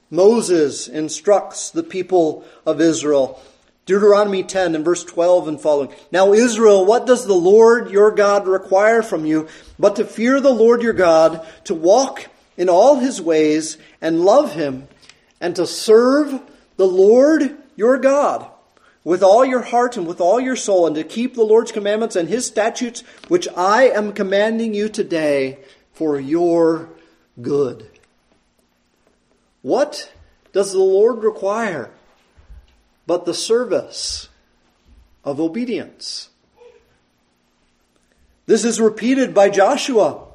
[0.09, 3.37] Moses instructs the people of Israel.
[3.85, 5.93] Deuteronomy 10 and verse 12 and following.
[6.11, 10.53] Now, Israel, what does the Lord your God require from you but to fear the
[10.53, 12.27] Lord your God, to walk
[12.57, 14.87] in all his ways and love him,
[15.39, 16.41] and to serve
[16.77, 18.49] the Lord your God?
[19.05, 22.15] with all your heart and with all your soul, and to keep the Lord's commandments
[22.15, 25.59] and his statutes, which I am commanding you today
[25.93, 26.89] for your
[27.39, 27.87] good.
[29.61, 30.11] What
[30.53, 31.91] does the Lord require
[33.07, 34.29] but the service
[35.23, 36.29] of obedience?
[38.45, 40.25] This is repeated by Joshua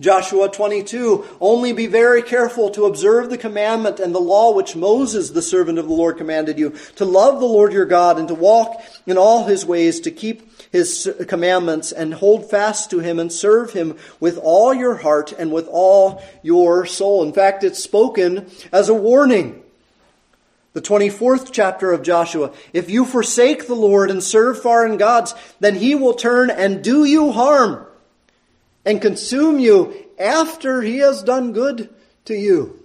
[0.00, 5.30] Joshua 22, only be very careful to observe the commandment and the law which Moses,
[5.30, 8.34] the servant of the Lord, commanded you, to love the Lord your God and to
[8.34, 13.32] walk in all his ways, to keep his commandments and hold fast to him and
[13.32, 17.24] serve him with all your heart and with all your soul.
[17.24, 19.62] In fact, it's spoken as a warning.
[20.78, 22.52] The 24th chapter of Joshua.
[22.72, 27.04] If you forsake the Lord and serve foreign gods, then he will turn and do
[27.04, 27.84] you harm
[28.84, 31.92] and consume you after he has done good
[32.26, 32.80] to you.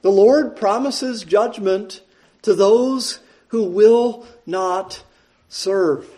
[0.00, 2.00] The Lord promises judgment
[2.40, 5.04] to those who will not
[5.50, 6.08] serve.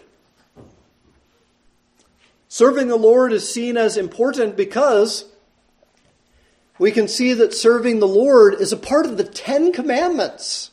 [2.46, 5.24] Serving the Lord is seen as important because
[6.78, 10.70] we can see that serving the Lord is a part of the Ten Commandments.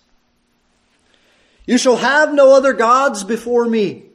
[1.66, 4.06] You shall have no other gods before me.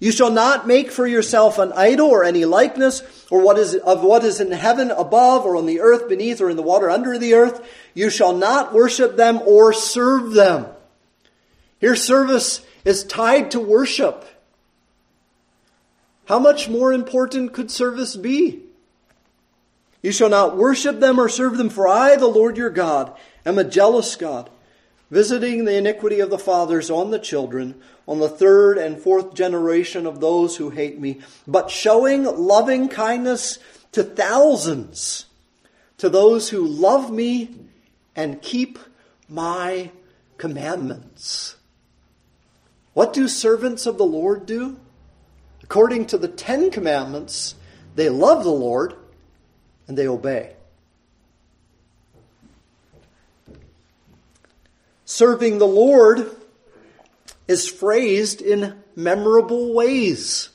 [0.00, 4.02] You shall not make for yourself an idol or any likeness or what is of
[4.02, 7.18] what is in heaven above or on the earth beneath or in the water under
[7.18, 7.66] the earth.
[7.94, 10.66] You shall not worship them or serve them.
[11.80, 14.24] Here service is tied to worship.
[16.26, 18.62] How much more important could service be?
[20.02, 23.58] You shall not worship them or serve them, for I, the Lord your God, am
[23.58, 24.50] a jealous God
[25.10, 30.06] visiting the iniquity of the fathers on the children, on the third and fourth generation
[30.06, 33.58] of those who hate me, but showing loving kindness
[33.92, 35.26] to thousands,
[35.96, 37.54] to those who love me
[38.14, 38.78] and keep
[39.28, 39.90] my
[40.36, 41.56] commandments.
[42.92, 44.78] What do servants of the Lord do?
[45.62, 47.54] According to the Ten Commandments,
[47.94, 48.94] they love the Lord
[49.88, 50.52] and they obey.
[55.06, 56.30] Serving the Lord
[57.48, 60.50] is phrased in memorable ways.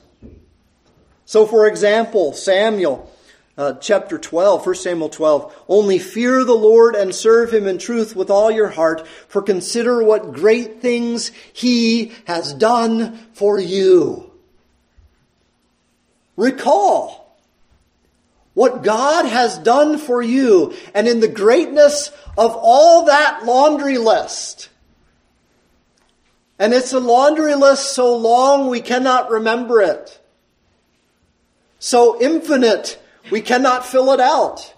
[1.26, 3.12] So, for example, Samuel,
[3.58, 8.16] uh, chapter 12, 1 Samuel 12, only fear the Lord and serve him in truth
[8.16, 14.32] with all your heart, for consider what great things he has done for you.
[16.36, 17.23] Recall
[18.54, 24.70] what God has done for you, and in the greatness of all that laundry list.
[26.60, 30.20] And it's a laundry list so long we cannot remember it.
[31.80, 33.02] So infinite
[33.32, 34.74] we cannot fill it out.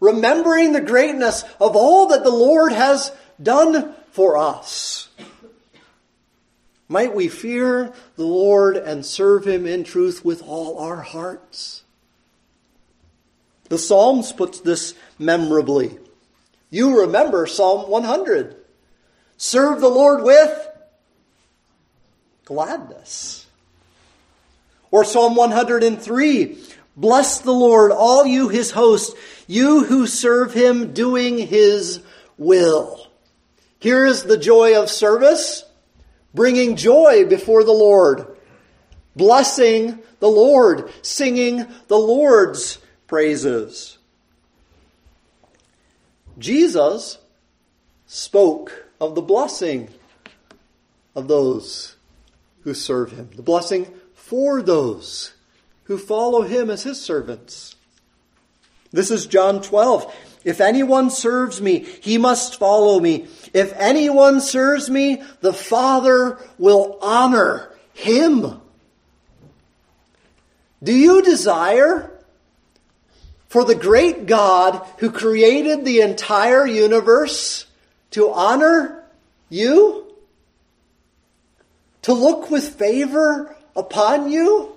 [0.00, 5.08] Remembering the greatness of all that the Lord has done for us.
[6.88, 11.82] Might we fear the Lord and serve Him in truth with all our hearts.
[13.68, 15.98] The Psalms puts this memorably.
[16.70, 18.56] You remember Psalm 100.
[19.36, 20.68] Serve the Lord with
[22.44, 23.46] gladness.
[24.90, 26.58] Or Psalm 103.
[26.96, 29.14] Bless the Lord, all you his host,
[29.46, 32.00] you who serve him doing his
[32.38, 33.06] will.
[33.78, 35.64] Here is the joy of service,
[36.32, 38.38] bringing joy before the Lord,
[39.14, 43.98] blessing the Lord, singing the Lord's praises.
[46.38, 47.18] Jesus
[48.06, 49.88] spoke of the blessing
[51.14, 51.96] of those
[52.62, 55.34] who serve him, the blessing for those
[55.84, 57.76] who follow him as his servants.
[58.92, 60.14] This is John 12.
[60.44, 63.26] If anyone serves me, he must follow me.
[63.52, 68.60] If anyone serves me, the Father will honor him.
[70.82, 72.15] Do you desire
[73.48, 77.66] for the great God who created the entire universe
[78.12, 79.04] to honor
[79.48, 80.04] you?
[82.02, 84.72] To look with favor upon you?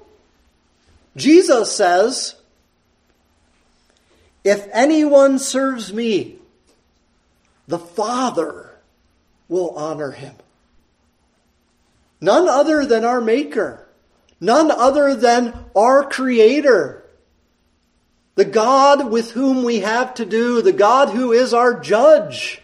[1.16, 2.36] Jesus says,
[4.44, 6.38] If anyone serves me,
[7.68, 8.72] the Father
[9.48, 10.34] will honor him.
[12.22, 13.88] None other than our Maker,
[14.40, 16.99] none other than our Creator,
[18.36, 22.62] the God with whom we have to do, the God who is our judge,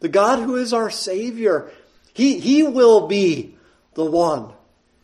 [0.00, 1.70] the God who is our Savior.
[2.12, 3.56] He, he will be
[3.94, 4.52] the one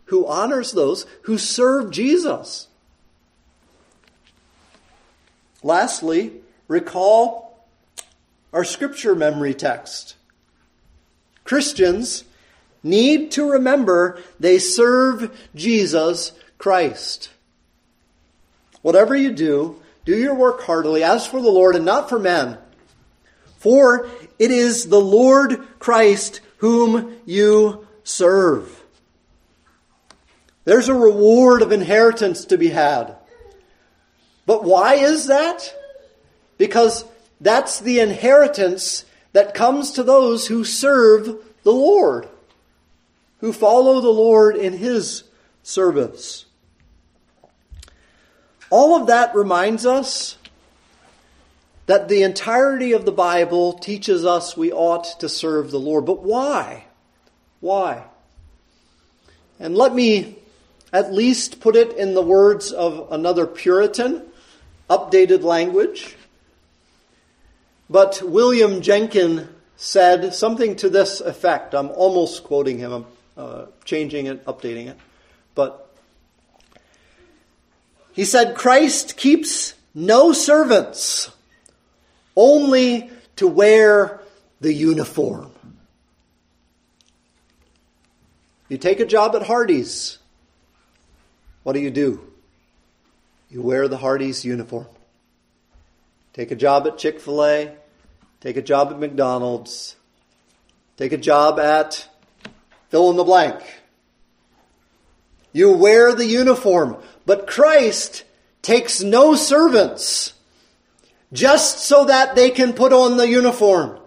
[0.06, 2.68] who honors those who serve Jesus.
[5.62, 6.32] Lastly,
[6.68, 7.66] recall
[8.52, 10.16] our scripture memory text.
[11.44, 12.24] Christians
[12.82, 17.30] need to remember they serve Jesus Christ.
[18.82, 22.58] Whatever you do, do your work heartily as for the Lord and not for men.
[23.58, 24.08] For
[24.38, 28.82] it is the Lord Christ whom you serve.
[30.64, 33.16] There's a reward of inheritance to be had.
[34.46, 35.72] But why is that?
[36.58, 37.04] Because
[37.40, 42.28] that's the inheritance that comes to those who serve the Lord,
[43.38, 45.24] who follow the Lord in His
[45.62, 46.46] service.
[48.72, 50.38] All of that reminds us
[51.84, 56.06] that the entirety of the Bible teaches us we ought to serve the Lord.
[56.06, 56.86] But why?
[57.60, 58.04] Why?
[59.60, 60.38] And let me
[60.90, 64.22] at least put it in the words of another Puritan,
[64.88, 66.16] updated language.
[67.90, 71.74] But William Jenkyn said something to this effect.
[71.74, 73.06] I'm almost quoting him, I'm
[73.36, 74.96] uh, changing it, updating it.
[75.54, 75.91] But
[78.12, 81.30] he said, Christ keeps no servants,
[82.36, 84.20] only to wear
[84.60, 85.50] the uniform.
[88.68, 90.18] You take a job at Hardee's.
[91.62, 92.26] What do you do?
[93.50, 94.86] You wear the Hardee's uniform.
[96.32, 97.72] Take a job at Chick fil A.
[98.40, 99.96] Take a job at McDonald's.
[100.96, 102.08] Take a job at
[102.88, 103.62] fill in the blank.
[105.52, 106.96] You wear the uniform.
[107.24, 108.24] But Christ
[108.62, 110.34] takes no servants
[111.32, 113.98] just so that they can put on the uniform.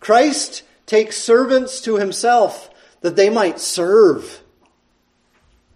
[0.00, 2.70] Christ takes servants to himself
[3.00, 4.42] that they might serve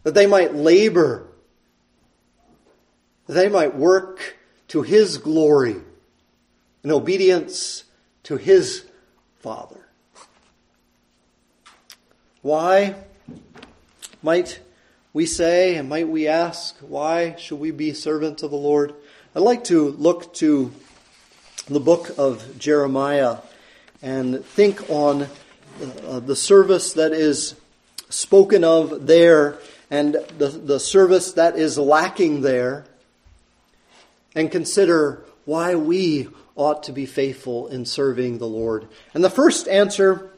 [0.04, 1.26] that they might labor,
[3.26, 4.36] that they might work
[4.68, 5.76] to His glory
[6.84, 7.84] in obedience
[8.24, 8.84] to His
[9.40, 9.88] Father.
[12.42, 12.94] Why
[14.24, 14.58] might
[15.12, 18.94] we say and might we ask, why should we be servants of the Lord?
[19.36, 20.72] I'd like to look to
[21.68, 23.36] the book of Jeremiah
[24.00, 25.28] and think on
[26.06, 27.54] uh, the service that is
[28.08, 29.58] spoken of there
[29.90, 32.86] and the, the service that is lacking there
[34.34, 38.88] and consider why we ought to be faithful in serving the Lord.
[39.12, 40.30] And the first answer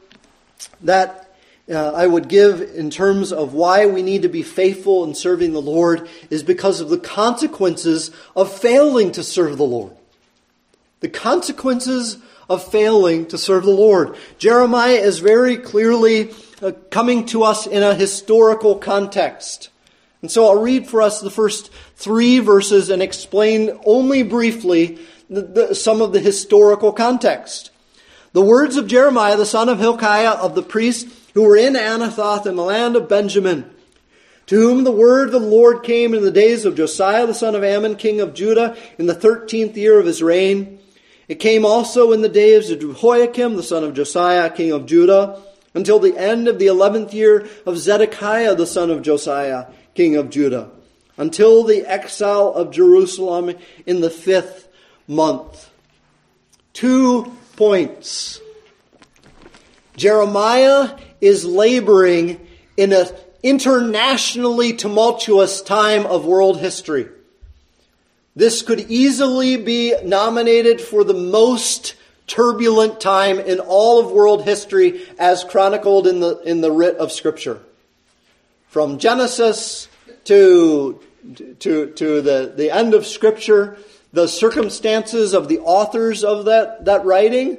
[0.81, 1.26] that
[1.69, 5.51] uh, I would give in terms of why we need to be faithful in serving
[5.51, 9.93] the Lord is because of the consequences of failing to serve the Lord.
[11.01, 12.17] The consequences
[12.49, 14.15] of failing to serve the Lord.
[14.37, 19.69] Jeremiah is very clearly uh, coming to us in a historical context.
[20.21, 24.99] And so I'll read for us the first three verses and explain only briefly
[25.29, 27.71] the, the, some of the historical context.
[28.31, 32.47] The words of Jeremiah, the son of Hilkiah, of the priests who were in Anathoth
[32.47, 33.69] in the land of Benjamin,
[34.47, 37.53] to whom the word of the Lord came in the days of Josiah the son
[37.53, 40.79] of Amon, king of Judah, in the thirteenth year of his reign.
[41.27, 45.39] It came also in the days of Jehoiakim, the son of Josiah, king of Judah,
[45.75, 50.31] until the end of the eleventh year of Zedekiah the son of Josiah, king of
[50.31, 50.71] Judah,
[51.17, 53.53] until the exile of Jerusalem
[53.85, 54.69] in the fifth
[55.07, 55.69] month.
[56.73, 58.41] Two points.
[59.95, 62.45] Jeremiah is laboring
[62.75, 63.07] in an
[63.43, 67.07] internationally tumultuous time of world history.
[68.35, 71.95] This could easily be nominated for the most
[72.27, 77.11] turbulent time in all of world history as chronicled in the, in the writ of
[77.11, 77.61] Scripture.
[78.67, 79.87] from Genesis
[80.25, 80.99] to,
[81.59, 83.77] to, to the, the end of Scripture,
[84.13, 87.57] the circumstances of the authors of that, that writing,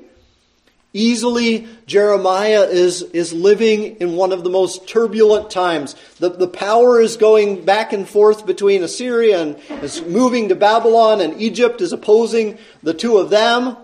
[0.99, 5.95] Easily, Jeremiah is, is living in one of the most turbulent times.
[6.19, 11.21] The, the power is going back and forth between Assyria and is moving to Babylon,
[11.21, 13.77] and Egypt is opposing the two of them.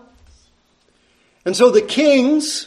[1.45, 2.67] And so the kings,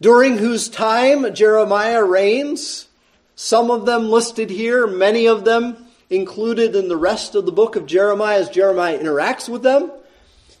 [0.00, 2.88] during whose time Jeremiah reigns,
[3.36, 7.76] some of them listed here, many of them included in the rest of the book
[7.76, 9.92] of Jeremiah as Jeremiah interacts with them,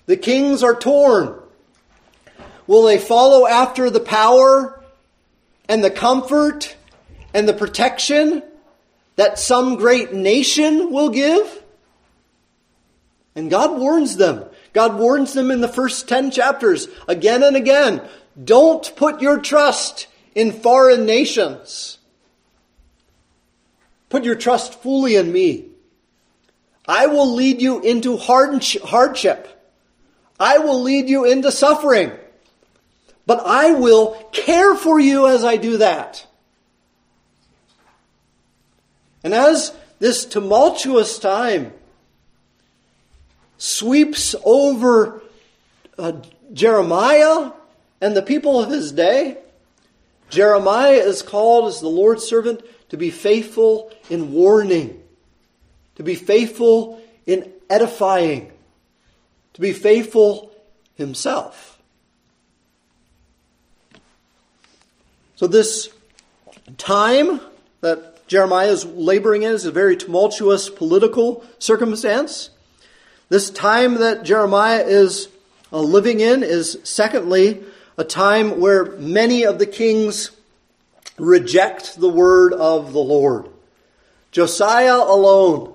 [0.06, 1.34] the kings are torn.
[2.68, 4.84] Will they follow after the power
[5.68, 6.76] and the comfort
[7.32, 8.42] and the protection
[9.16, 11.64] that some great nation will give?
[13.34, 14.44] And God warns them.
[14.74, 18.06] God warns them in the first 10 chapters again and again.
[18.42, 21.98] Don't put your trust in foreign nations.
[24.10, 25.68] Put your trust fully in me.
[26.86, 29.48] I will lead you into hardship.
[30.38, 32.12] I will lead you into suffering
[33.28, 36.26] but I will care for you as I do that.
[39.22, 41.74] And as this tumultuous time
[43.58, 45.22] sweeps over
[45.98, 46.12] uh,
[46.54, 47.52] Jeremiah
[48.00, 49.36] and the people of his day,
[50.30, 55.02] Jeremiah is called as the Lord's servant to be faithful in warning,
[55.96, 58.50] to be faithful in edifying,
[59.52, 60.50] to be faithful
[60.94, 61.67] himself.
[65.38, 65.88] So, this
[66.78, 67.40] time
[67.80, 72.50] that Jeremiah is laboring in is a very tumultuous political circumstance.
[73.28, 75.28] This time that Jeremiah is
[75.72, 77.62] uh, living in is, secondly,
[77.96, 80.32] a time where many of the kings
[81.18, 83.48] reject the word of the Lord.
[84.32, 85.72] Josiah alone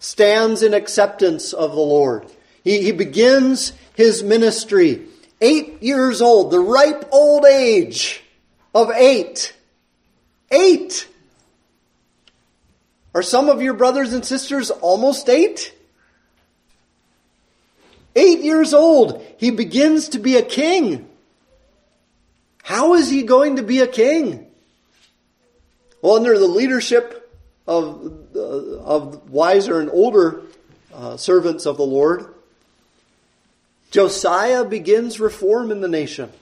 [0.00, 2.26] stands in acceptance of the Lord.
[2.64, 5.06] He, he begins his ministry
[5.40, 8.19] eight years old, the ripe old age
[8.74, 9.54] of eight.
[10.50, 11.08] Eight.
[13.14, 15.74] Are some of your brothers and sisters almost eight?
[18.16, 21.08] Eight years old, he begins to be a king.
[22.62, 24.46] How is he going to be a king?
[26.02, 27.30] Well, under the leadership
[27.66, 30.42] of, uh, of wiser and older
[30.92, 32.34] uh, servants of the Lord,
[33.90, 36.32] Josiah begins reform in the nation.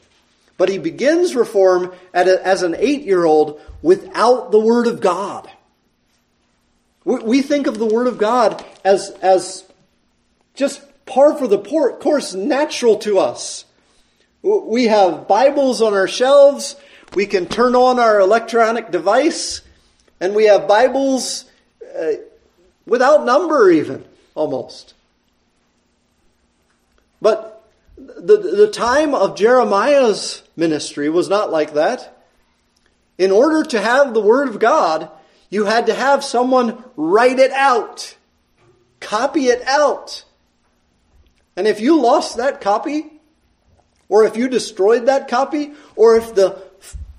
[0.59, 5.49] But he begins reform a, as an eight year old without the Word of God.
[7.05, 9.65] We, we think of the Word of God as, as
[10.55, 13.65] just par for the course, natural to us.
[14.43, 16.77] We have Bibles on our shelves.
[17.15, 19.63] We can turn on our electronic device,
[20.21, 21.45] and we have Bibles
[21.99, 22.13] uh,
[22.87, 24.05] without number, even
[24.35, 24.95] almost.
[27.23, 27.58] But
[27.99, 32.17] the, the time of Jeremiah's ministry was not like that.
[33.17, 35.11] In order to have the Word of God,
[35.51, 38.17] you had to have someone write it out,
[39.01, 40.25] copy it out.
[41.57, 43.11] And if you lost that copy,
[44.09, 46.63] or if you destroyed that copy, or if the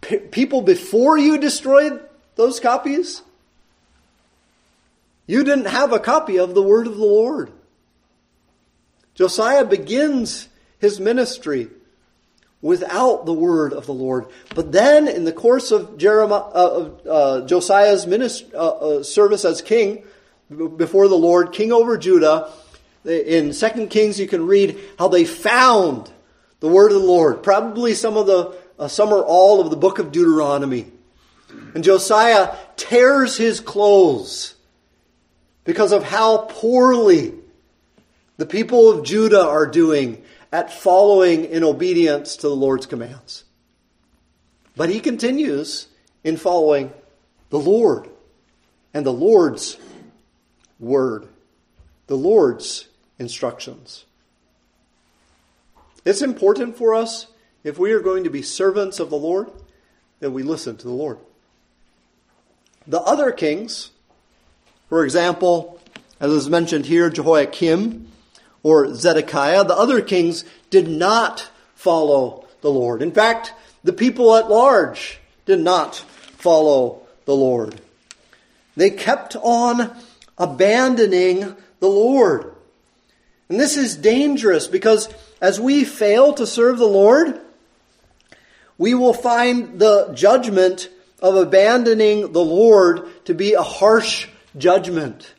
[0.02, 2.02] p- people before you destroyed
[2.36, 3.22] those copies,
[5.28, 7.52] you didn't have a copy of the Word of the Lord.
[9.14, 10.49] Josiah begins
[10.80, 11.70] his ministry
[12.62, 14.26] without the word of the Lord.
[14.54, 19.62] But then, in the course of Jeremiah, uh, uh, Josiah's ministry, uh, uh, service as
[19.62, 20.04] king
[20.50, 22.52] before the Lord, king over Judah,
[23.06, 26.12] in Second Kings, you can read how they found
[26.60, 27.44] the word of the Lord.
[27.44, 30.92] Probably some of the, uh, some or all of the book of Deuteronomy.
[31.74, 34.56] And Josiah tears his clothes
[35.64, 37.34] because of how poorly
[38.38, 43.44] the people of Judah are doing at following in obedience to the Lord's commands.
[44.76, 45.88] But he continues
[46.24, 46.92] in following
[47.50, 48.10] the Lord
[48.94, 49.78] and the Lord's
[50.80, 51.28] word,
[52.08, 52.88] the Lord's
[53.20, 54.06] instructions.
[56.06, 57.28] It's important for us,
[57.64, 59.52] if we are going to be servants of the Lord,
[60.20, 61.18] that we listen to the Lord.
[62.88, 63.92] The other kings,
[64.88, 65.80] for example,
[66.20, 68.09] as is mentioned here, Jehoiakim,
[68.64, 69.64] or Zedekiah.
[69.64, 73.02] The other kings did not follow the Lord.
[73.02, 73.54] In fact,
[73.84, 77.80] the people at large did not follow the Lord.
[78.76, 79.96] They kept on
[80.38, 82.54] abandoning the Lord.
[83.50, 85.10] And this is dangerous because
[85.42, 87.40] as we fail to serve the Lord,
[88.78, 90.90] we will find the judgment
[91.22, 95.34] of abandoning the Lord to be a harsh judgment.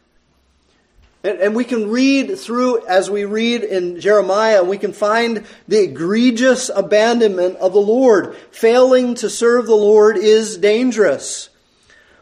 [1.23, 5.83] And, and, we can read through, as we read in Jeremiah, we can find the
[5.83, 8.37] egregious abandonment of the Lord.
[8.51, 11.51] Failing to serve the Lord is dangerous.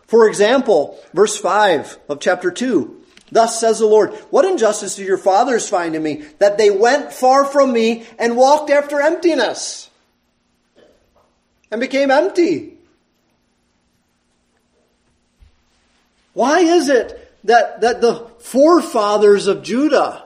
[0.08, 2.96] For example, verse 5 of chapter 2.
[3.30, 7.12] Thus says the Lord, What injustice did your fathers find in me, that they went
[7.12, 9.90] far from me and walked after emptiness
[11.70, 12.78] and became empty?
[16.32, 20.24] Why is it that, that the forefathers of Judah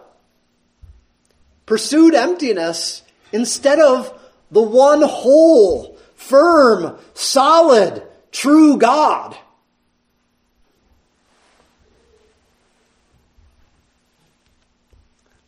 [1.66, 3.02] pursued emptiness
[3.32, 4.18] instead of
[4.50, 9.36] the one whole, firm, solid, true God?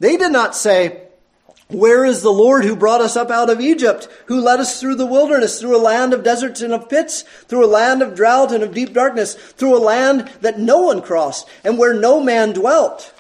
[0.01, 1.04] They did not say,
[1.69, 4.97] where is the Lord who brought us up out of Egypt, who led us through
[4.97, 8.53] the wilderness, through a land of deserts and of pits, through a land of drought
[8.53, 12.53] and of deep darkness, through a land that no one crossed, and where no man
[12.53, 13.13] dwelt?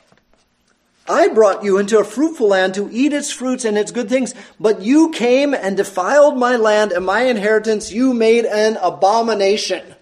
[1.06, 4.34] I brought you into a fruitful land to eat its fruits and its good things,
[4.58, 9.94] but you came and defiled my land and my inheritance you made an abomination.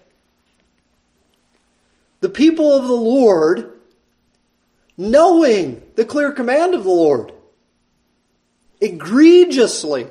[2.21, 3.77] The people of the Lord,
[4.97, 7.33] knowing the clear command of the Lord,
[8.83, 10.07] egregiously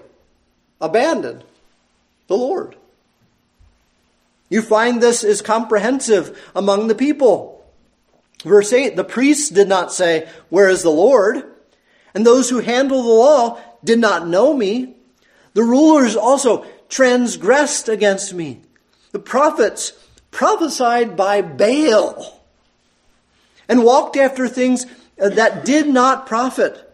[0.81, 1.45] abandoned
[2.27, 2.77] the Lord.
[4.49, 7.65] You find this is comprehensive among the people.
[8.45, 11.45] Verse 8 The priests did not say, Where is the Lord?
[12.15, 14.95] And those who handle the law did not know me.
[15.55, 18.61] The rulers also transgressed against me.
[19.13, 19.93] The prophets
[20.31, 22.41] prophesied by Baal
[23.69, 26.92] and walked after things that did not profit.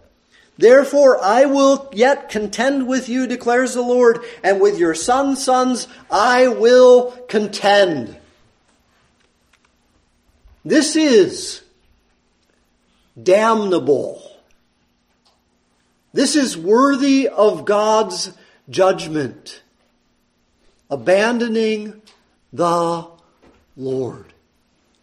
[0.59, 5.87] Therefore, I will yet contend with you, declares the Lord, and with your sons' sons
[6.11, 8.17] I will contend.
[10.65, 11.63] This is
[13.21, 14.21] damnable.
[16.13, 18.33] This is worthy of God's
[18.69, 19.63] judgment.
[20.91, 22.03] Abandoning
[22.53, 23.07] the
[23.77, 24.33] Lord.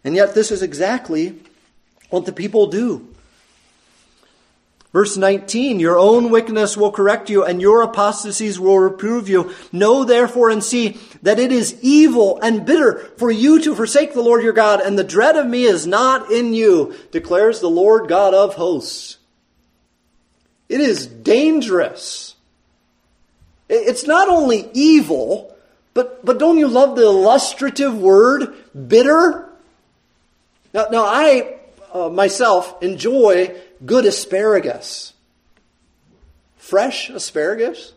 [0.04, 1.40] And yet, this is exactly
[2.10, 3.15] what the people do.
[4.92, 9.52] Verse 19, your own wickedness will correct you and your apostasies will reprove you.
[9.72, 14.22] Know therefore and see that it is evil and bitter for you to forsake the
[14.22, 18.08] Lord your God and the dread of me is not in you, declares the Lord
[18.08, 19.18] God of hosts.
[20.68, 22.34] It is dangerous.
[23.68, 25.54] It's not only evil,
[25.94, 28.54] but, but don't you love the illustrative word
[28.88, 29.48] bitter?
[30.72, 31.56] Now, now I
[31.92, 33.54] uh, myself enjoy
[33.84, 35.12] good asparagus.
[36.56, 37.92] Fresh asparagus,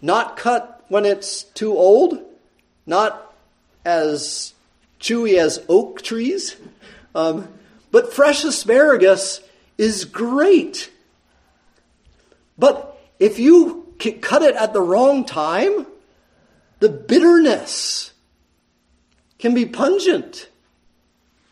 [0.00, 2.18] not cut when it's too old,
[2.86, 3.34] not
[3.84, 4.54] as
[5.00, 6.56] chewy as oak trees,
[7.14, 7.48] um,
[7.90, 9.40] but fresh asparagus
[9.76, 10.90] is great.
[12.56, 15.86] But if you cut it at the wrong time,
[16.80, 18.12] the bitterness
[19.38, 20.48] can be pungent.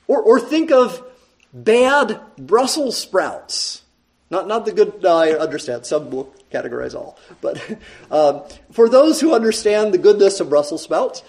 [0.06, 1.04] Or, or think of
[1.52, 3.82] bad Brussels sprouts.
[4.30, 7.18] Not, not the good, no, I understand, some will categorize all.
[7.40, 7.60] But
[8.10, 8.42] um,
[8.72, 11.22] for those who understand the goodness of Brussels sprouts,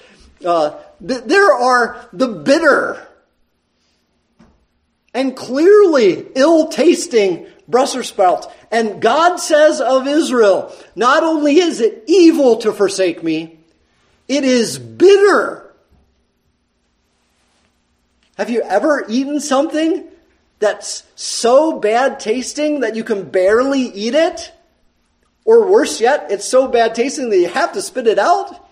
[0.46, 3.08] uh, th- there are the bitter
[5.14, 8.48] and clearly ill tasting Brussels sprouts.
[8.70, 13.58] And God says of Israel, not only is it evil to forsake me,
[14.28, 15.74] it is bitter.
[18.38, 20.08] Have you ever eaten something
[20.62, 24.54] that's so bad tasting that you can barely eat it?
[25.44, 28.70] Or worse yet, it's so bad tasting that you have to spit it out?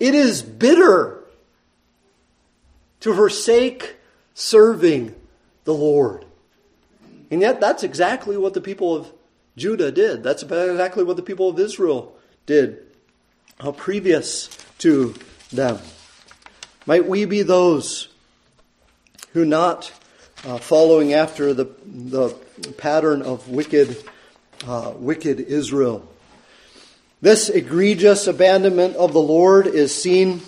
[0.00, 1.22] It is bitter
[3.00, 3.96] to forsake
[4.34, 5.14] serving
[5.64, 6.24] the Lord.
[7.30, 9.12] And yet, that's exactly what the people of
[9.56, 10.22] Judah did.
[10.22, 12.16] That's exactly what the people of Israel
[12.46, 12.84] did
[13.76, 15.14] previous to
[15.52, 15.78] them.
[16.86, 18.08] Might we be those
[19.34, 19.92] who not
[20.44, 22.34] uh, following after the, the
[22.78, 24.02] pattern of wicked,
[24.66, 26.08] uh, wicked Israel.
[27.20, 30.40] This egregious abandonment of the Lord is seen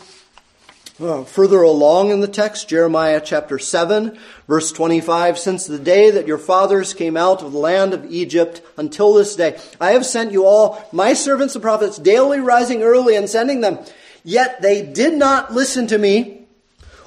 [1.01, 5.39] uh, further along in the text, Jeremiah chapter 7, verse 25.
[5.39, 9.35] Since the day that your fathers came out of the land of Egypt until this
[9.35, 13.63] day, I have sent you all, my servants the prophets, daily rising early and sending
[13.63, 13.79] them.
[14.23, 16.36] Yet they did not listen to me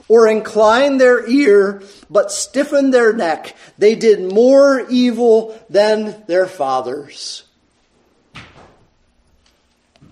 [0.09, 3.55] or incline their ear, but stiffen their neck.
[3.77, 7.43] They did more evil than their fathers.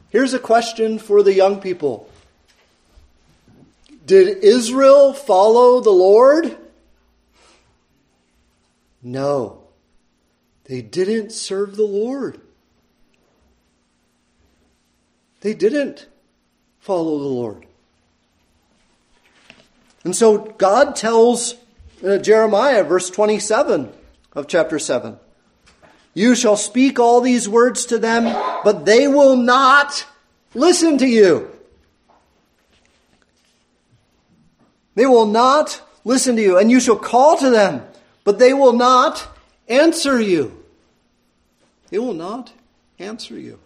[0.09, 2.09] Here's a question for the young people
[4.05, 6.55] Did Israel follow the Lord?
[9.03, 9.63] No,
[10.65, 12.39] they didn't serve the Lord.
[15.41, 16.07] They didn't
[16.79, 17.66] follow the Lord.
[20.07, 21.55] And so God tells
[22.01, 23.91] uh, Jeremiah, verse 27
[24.31, 25.19] of chapter 7
[26.13, 28.23] You shall speak all these words to them,
[28.63, 30.05] but they will not
[30.53, 31.51] listen to you.
[34.95, 37.85] They will not listen to you, and you shall call to them,
[38.23, 39.27] but they will not
[39.67, 40.63] answer you.
[41.89, 42.53] They will not
[42.97, 43.59] answer you.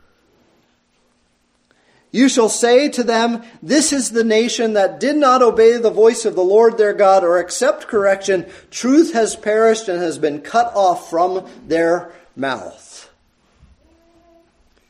[2.12, 6.26] You shall say to them, This is the nation that did not obey the voice
[6.26, 8.45] of the Lord their God or accept correction.
[8.70, 13.09] Truth has perished and has been cut off from their mouth.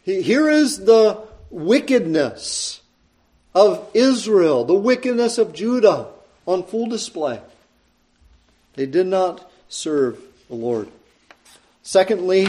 [0.03, 2.81] Here is the wickedness
[3.53, 6.07] of Israel, the wickedness of Judah
[6.47, 7.39] on full display.
[8.73, 10.87] They did not serve the Lord.
[11.83, 12.47] Secondly,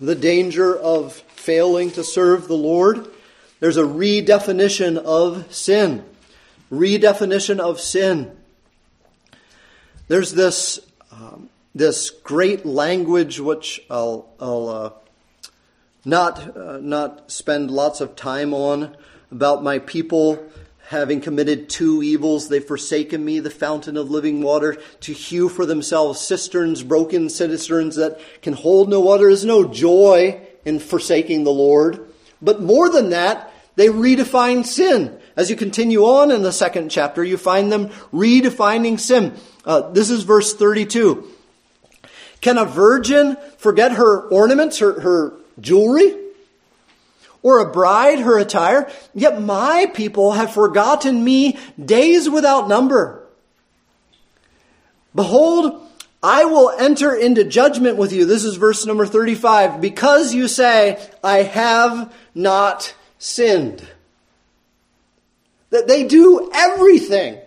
[0.00, 3.06] the danger of failing to serve the Lord.
[3.60, 6.04] There's a redefinition of sin.
[6.70, 8.36] Redefinition of sin.
[10.08, 10.80] There's this,
[11.12, 14.90] um, this great language which I'll, I'll uh,
[16.04, 18.96] not, uh, not spend lots of time on
[19.30, 20.44] about my people
[20.88, 22.48] having committed two evils.
[22.48, 27.96] They've forsaken me, the fountain of living water, to hew for themselves cisterns, broken cisterns
[27.96, 29.28] that can hold no water.
[29.28, 32.06] There's no joy in forsaking the Lord.
[32.40, 35.18] But more than that, they redefine sin.
[35.36, 39.34] As you continue on in the second chapter, you find them redefining sin.
[39.64, 41.28] Uh, this is verse 32.
[42.40, 46.14] Can a virgin forget her ornaments, her, her jewelry?
[47.42, 48.90] Or a bride her attire?
[49.14, 53.26] Yet my people have forgotten me days without number.
[55.14, 55.83] Behold,
[56.24, 58.24] I will enter into judgment with you.
[58.24, 59.82] This is verse number 35.
[59.82, 63.86] Because you say, I have not sinned.
[65.68, 67.38] That they do everything.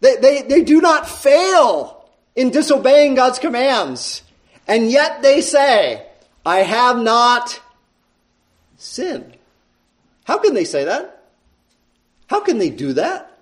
[0.00, 2.04] They, they, they do not fail
[2.34, 4.22] in disobeying God's commands.
[4.66, 6.04] And yet they say,
[6.44, 7.60] I have not
[8.76, 9.36] sinned.
[10.24, 11.28] How can they say that?
[12.26, 13.38] How can they do that?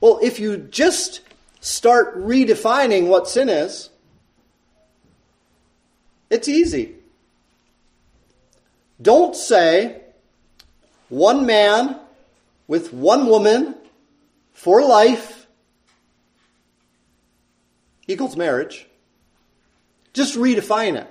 [0.00, 1.22] Well, if you just
[1.64, 3.88] start redefining what sin is,
[6.28, 6.94] it's easy.
[9.00, 10.02] Don't say
[11.08, 11.98] one man
[12.68, 13.74] with one woman
[14.52, 15.46] for life
[18.06, 18.86] equals marriage.
[20.12, 21.10] Just redefine it.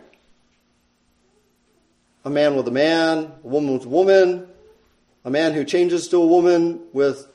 [2.25, 4.47] A man with a man, a woman with a woman,
[5.25, 7.27] a man who changes to a woman with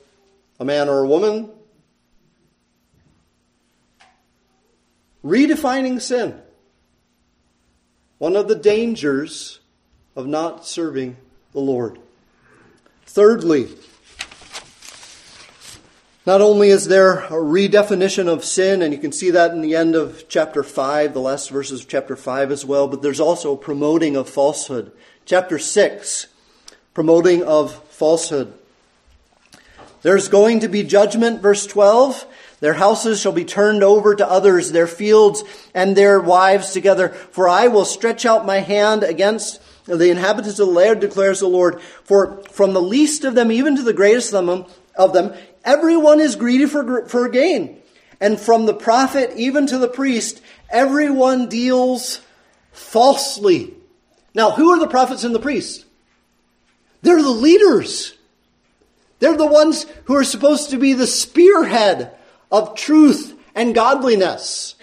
[0.57, 1.51] a man or a woman.
[5.23, 6.39] Redefining sin.
[8.17, 9.59] One of the dangers
[10.15, 11.17] of not serving
[11.53, 11.99] the Lord.
[13.05, 13.69] Thirdly,
[16.25, 19.75] not only is there a redefinition of sin, and you can see that in the
[19.75, 23.55] end of chapter 5, the last verses of chapter 5 as well, but there's also
[23.55, 24.91] promoting of falsehood.
[25.25, 26.27] Chapter 6,
[26.93, 28.53] promoting of falsehood.
[30.01, 32.25] There's going to be judgment, verse 12.
[32.59, 37.09] Their houses shall be turned over to others, their fields and their wives together.
[37.09, 41.47] For I will stretch out my hand against the inhabitants of the land, declares the
[41.47, 41.81] Lord.
[42.03, 45.33] For from the least of them, even to the greatest of them,
[45.63, 47.81] everyone is greedy for, for gain.
[48.19, 52.19] And from the prophet even to the priest, everyone deals
[52.73, 53.73] falsely.
[54.33, 55.85] Now, who are the prophets and the priests?
[57.01, 58.17] They're the leaders.
[59.19, 62.13] They're the ones who are supposed to be the spearhead
[62.51, 64.75] of truth and godliness.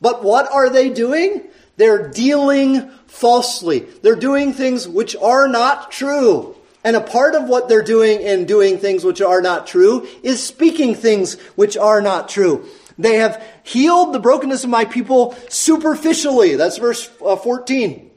[0.00, 1.42] But what are they doing?
[1.76, 3.80] They're dealing falsely.
[3.80, 6.56] They're doing things which are not true.
[6.84, 10.42] And a part of what they're doing in doing things which are not true is
[10.42, 12.66] speaking things which are not true.
[12.98, 16.56] They have healed the brokenness of my people superficially.
[16.56, 18.10] That's verse uh, 14.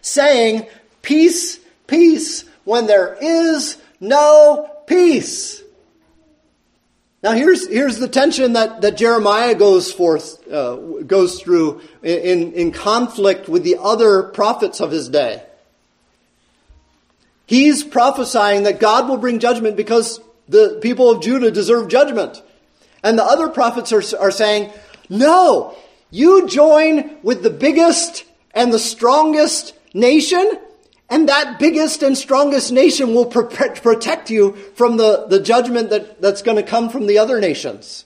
[0.00, 0.66] Saying,
[1.02, 5.59] peace, peace, when there is no peace.
[7.22, 12.72] Now here's, here's the tension that, that Jeremiah goes forth, uh, goes through in, in
[12.72, 15.42] conflict with the other prophets of his day.
[17.44, 22.42] He's prophesying that God will bring judgment because the people of Judah deserve judgment.
[23.02, 24.72] And the other prophets are, are saying,
[25.08, 25.76] no,
[26.10, 30.58] you join with the biggest and the strongest nation,
[31.10, 36.40] and that biggest and strongest nation will protect you from the, the judgment that, that's
[36.40, 38.04] going to come from the other nations.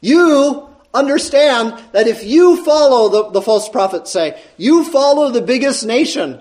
[0.00, 5.84] You understand that if you follow, the, the false prophets say, you follow the biggest
[5.84, 6.40] nation,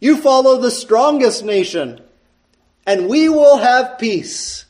[0.00, 2.00] you follow the strongest nation,
[2.86, 4.66] and we will have peace.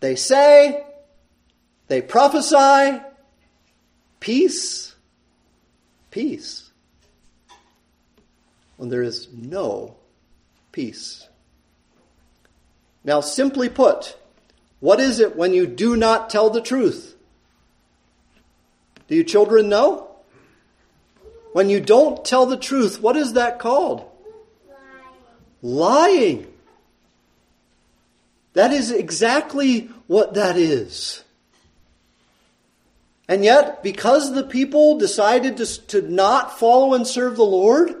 [0.00, 0.84] They say,
[1.86, 3.00] they prophesy,
[4.18, 4.94] peace,
[6.10, 6.65] peace.
[8.76, 9.96] When there is no
[10.72, 11.28] peace.
[13.04, 14.16] Now, simply put,
[14.80, 17.14] what is it when you do not tell the truth?
[19.08, 20.08] Do you children know?
[21.52, 24.04] When you don't tell the truth, what is that called?
[25.62, 26.36] Lying.
[26.42, 26.46] Lying.
[28.52, 31.22] That is exactly what that is.
[33.28, 37.94] And yet, because the people decided to, to not follow and serve the Lord,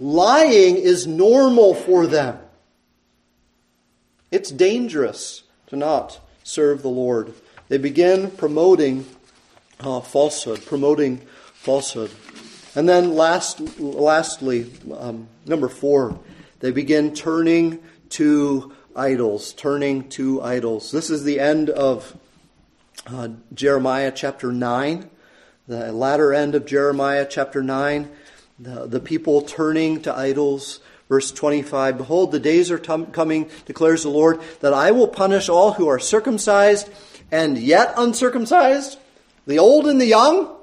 [0.00, 2.38] lying is normal for them.
[4.30, 7.34] It's dangerous to not serve the Lord.
[7.68, 9.06] They begin promoting
[9.78, 11.18] uh, falsehood, promoting
[11.54, 12.10] falsehood.
[12.74, 16.18] And then last, lastly, um, number four,
[16.60, 20.92] they begin turning to idols, turning to idols.
[20.92, 22.16] This is the end of
[23.06, 25.10] uh, Jeremiah chapter 9,
[25.66, 28.10] the latter end of Jeremiah chapter 9.
[28.62, 30.80] The, the people turning to idols.
[31.08, 35.72] Verse 25 Behold, the days are coming, declares the Lord, that I will punish all
[35.72, 36.90] who are circumcised
[37.32, 38.98] and yet uncircumcised
[39.46, 40.54] the old and the young,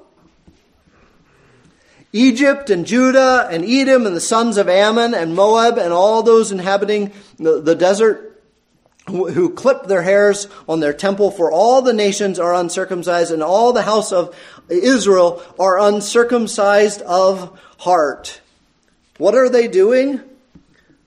[2.12, 6.52] Egypt and Judah and Edom and the sons of Ammon and Moab and all those
[6.52, 8.40] inhabiting the, the desert
[9.08, 13.42] who, who clip their hairs on their temple, for all the nations are uncircumcised and
[13.42, 14.36] all the house of
[14.68, 18.40] Israel are uncircumcised of heart.
[19.18, 20.20] What are they doing?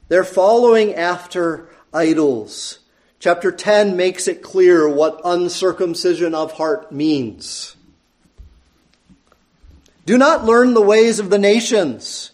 [0.09, 2.79] They're following after idols.
[3.19, 7.75] Chapter 10 makes it clear what uncircumcision of heart means.
[10.05, 12.30] Do not learn the ways of the nations.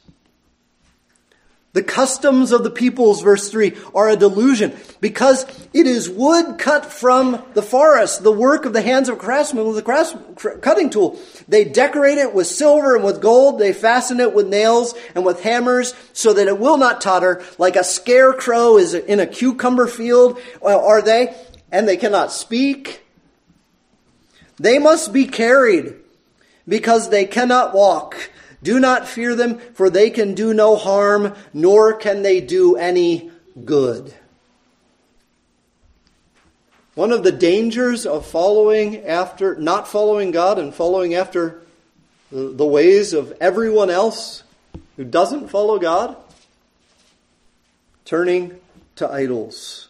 [1.78, 5.46] The customs of the peoples, verse 3, are a delusion because
[5.76, 9.78] it is wood cut from the forest, the work of the hands of craftsmen with
[9.78, 11.20] a cutting tool.
[11.48, 13.60] They decorate it with silver and with gold.
[13.60, 17.76] They fasten it with nails and with hammers so that it will not totter like
[17.76, 20.40] a scarecrow is in a cucumber field.
[20.64, 21.36] Uh, are they?
[21.72, 23.06] And they cannot speak.
[24.56, 25.94] They must be carried
[26.68, 28.32] because they cannot walk.
[28.64, 33.32] Do not fear them, for they can do no harm, nor can they do any
[33.64, 34.14] good.
[36.96, 41.62] One of the dangers of following after, not following God and following after
[42.32, 44.44] the ways of everyone else
[44.96, 46.18] who doesn't follow God,
[48.04, 48.60] turning
[48.96, 49.90] to idols.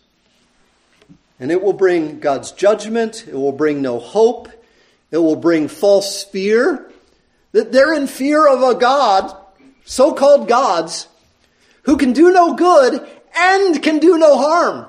[1.39, 4.49] And it will bring God's judgment, it will bring no hope,
[5.09, 6.91] it will bring false fear,
[7.51, 9.35] that they're in fear of a God,
[9.85, 11.07] so called gods,
[11.83, 14.87] who can do no good and can do no harm.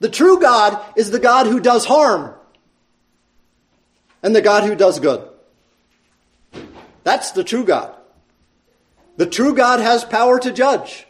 [0.00, 2.34] The true God is the God who does harm
[4.22, 5.28] and the God who does good.
[7.04, 7.94] That's the true God.
[9.16, 11.06] The true God has power to judge,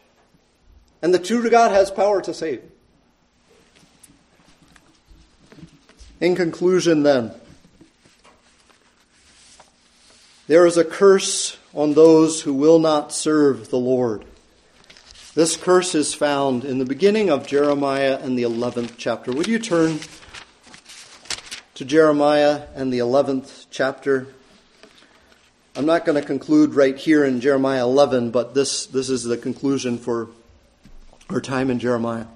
[1.01, 2.62] and the true God has power to save.
[6.20, 7.32] In conclusion, then,
[10.46, 14.24] there is a curse on those who will not serve the Lord.
[15.34, 19.32] This curse is found in the beginning of Jeremiah and the 11th chapter.
[19.32, 19.98] Would you turn
[21.74, 24.28] to Jeremiah and the 11th chapter?
[25.74, 29.36] I'm not going to conclude right here in Jeremiah 11, but this, this is the
[29.36, 30.28] conclusion for
[31.30, 32.26] our time in Jeremiah.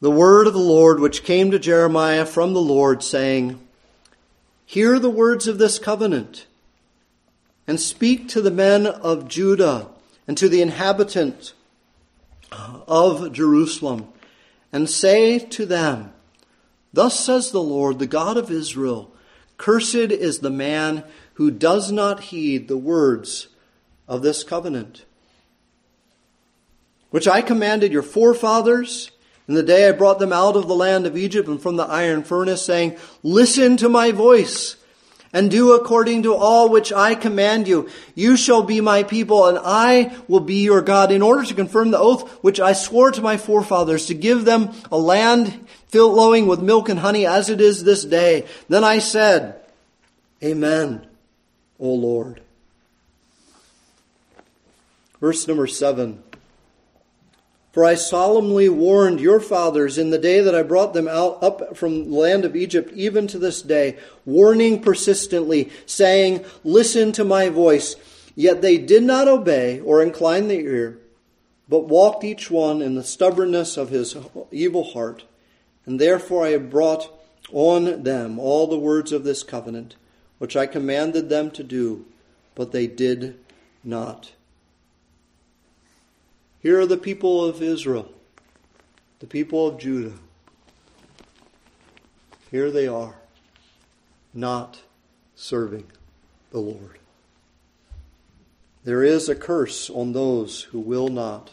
[0.00, 3.60] The word of the Lord which came to Jeremiah from the Lord, saying,
[4.70, 6.46] Hear the words of this covenant,
[7.66, 9.88] and speak to the men of Judah
[10.28, 11.54] and to the inhabitant
[12.52, 14.06] of Jerusalem,
[14.72, 16.12] and say to them,
[16.92, 19.12] Thus says the Lord, the God of Israel,
[19.56, 21.02] Cursed is the man
[21.32, 23.48] who does not heed the words
[24.06, 25.04] of this covenant,
[27.10, 29.10] which I commanded your forefathers
[29.50, 31.82] in the day I brought them out of the land of Egypt and from the
[31.82, 34.76] iron furnace, saying, Listen to my voice
[35.32, 37.88] and do according to all which I command you.
[38.14, 41.90] You shall be my people and I will be your God in order to confirm
[41.90, 46.62] the oath which I swore to my forefathers to give them a land flowing with
[46.62, 48.46] milk and honey as it is this day.
[48.68, 49.60] Then I said,
[50.44, 51.04] Amen,
[51.80, 52.40] O Lord.
[55.20, 56.22] Verse number seven.
[57.72, 61.76] For I solemnly warned your fathers in the day that I brought them out up
[61.76, 67.48] from the land of Egypt, even to this day, warning persistently, saying, Listen to my
[67.48, 67.94] voice.
[68.34, 70.98] Yet they did not obey or incline the ear,
[71.68, 74.16] but walked each one in the stubbornness of his
[74.50, 75.24] evil heart.
[75.86, 77.12] And therefore I have brought
[77.52, 79.94] on them all the words of this covenant,
[80.38, 82.06] which I commanded them to do,
[82.54, 83.38] but they did
[83.84, 84.32] not.
[86.62, 88.12] Here are the people of Israel,
[89.20, 90.12] the people of Judah.
[92.50, 93.14] Here they are,
[94.34, 94.82] not
[95.34, 95.86] serving
[96.50, 96.98] the Lord.
[98.84, 101.50] There is a curse on those who will not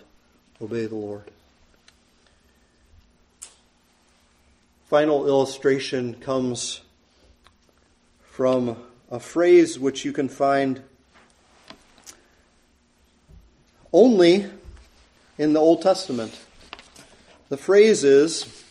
[0.62, 1.32] obey the Lord.
[4.90, 6.82] Final illustration comes
[8.22, 8.78] from
[9.10, 10.82] a phrase which you can find
[13.94, 14.50] only
[15.38, 16.40] in the Old Testament.
[17.50, 18.64] The phrase is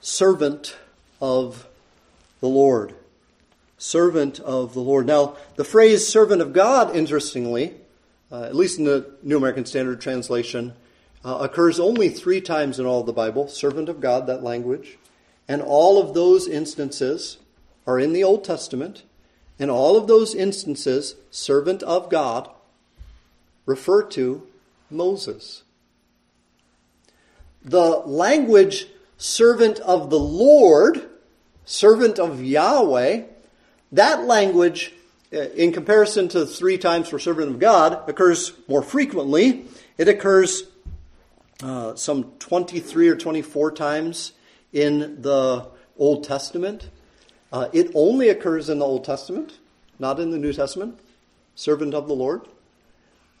[0.00, 0.76] servant
[1.20, 1.66] of
[2.40, 2.94] the Lord.
[3.78, 5.06] Servant of the Lord.
[5.06, 7.74] Now, the phrase servant of God, interestingly,
[8.32, 10.72] uh, at least in the New American Standard Translation,
[11.24, 13.48] uh, occurs only three times in all of the Bible.
[13.48, 14.96] Servant of God, that language.
[15.48, 17.38] And all of those instances
[17.86, 19.02] are in the Old Testament.
[19.58, 22.48] And all of those instances, servant of God,
[23.66, 24.46] refer to
[24.90, 25.62] Moses.
[27.64, 28.86] The language
[29.18, 31.08] servant of the Lord,
[31.64, 33.24] servant of Yahweh,
[33.92, 34.92] that language,
[35.32, 39.66] uh, in comparison to three times for servant of God, occurs more frequently.
[39.98, 40.64] It occurs
[41.62, 44.32] uh, some 23 or 24 times
[44.72, 45.66] in the
[45.98, 46.90] Old Testament.
[47.52, 49.58] Uh, it only occurs in the Old Testament,
[49.98, 50.98] not in the New Testament.
[51.54, 52.42] Servant of the Lord.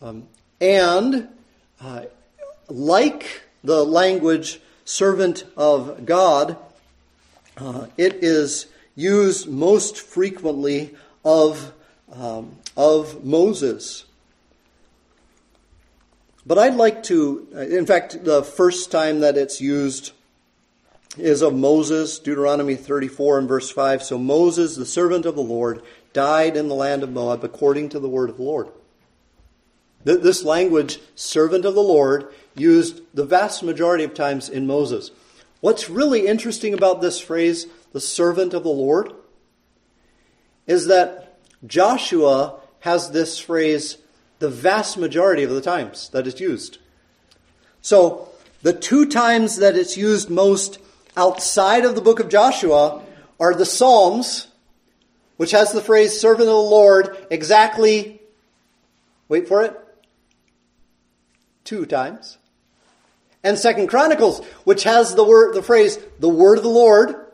[0.02, 0.28] Um,
[0.60, 1.28] and
[1.80, 2.02] uh,
[2.68, 6.56] like the language servant of God,
[7.56, 10.94] uh, it is used most frequently
[11.24, 11.72] of,
[12.12, 14.04] um, of Moses.
[16.46, 20.12] But I'd like to, in fact, the first time that it's used
[21.18, 24.02] is of Moses, Deuteronomy 34 and verse 5.
[24.02, 25.82] So Moses, the servant of the Lord,
[26.12, 28.68] died in the land of Moab according to the word of the Lord.
[30.06, 35.10] This language, servant of the Lord, used the vast majority of times in Moses.
[35.60, 39.12] What's really interesting about this phrase, the servant of the Lord,
[40.68, 43.98] is that Joshua has this phrase
[44.38, 46.78] the vast majority of the times that it's used.
[47.82, 48.28] So,
[48.62, 50.78] the two times that it's used most
[51.16, 53.02] outside of the book of Joshua
[53.40, 54.46] are the Psalms,
[55.36, 58.22] which has the phrase servant of the Lord exactly,
[59.28, 59.82] wait for it,
[61.66, 62.38] two times.
[63.44, 67.26] And Second Chronicles, which has the word, the phrase, the word of the Lord,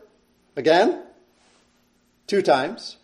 [0.55, 1.01] again,
[2.27, 2.97] two times.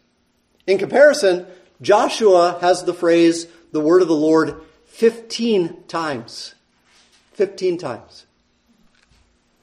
[0.68, 1.47] In comparison,
[1.81, 6.53] Joshua has the phrase, the word of the Lord, 15 times.
[7.34, 8.26] 15 times.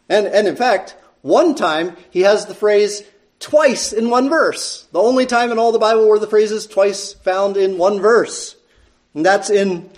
[0.08, 3.02] And, and in fact, one time he has the phrase
[3.38, 4.88] twice in one verse.
[4.92, 8.00] The only time in all the Bible where the phrase is twice found in one
[8.00, 8.56] verse.
[9.14, 9.90] And that's in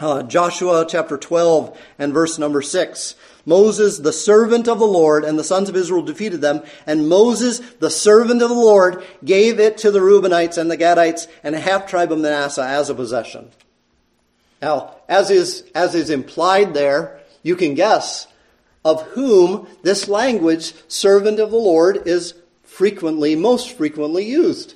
[0.00, 3.14] uh, Joshua chapter 12 and verse number 6.
[3.44, 6.62] Moses, the servant of the Lord, and the sons of Israel defeated them.
[6.84, 11.28] And Moses, the servant of the Lord, gave it to the Reubenites and the Gadites
[11.44, 13.50] and a half tribe of Manasseh as a possession.
[14.60, 18.26] Now, as is, as is implied there, you can guess
[18.84, 24.74] of whom this language, servant of the Lord, is frequently, most frequently used.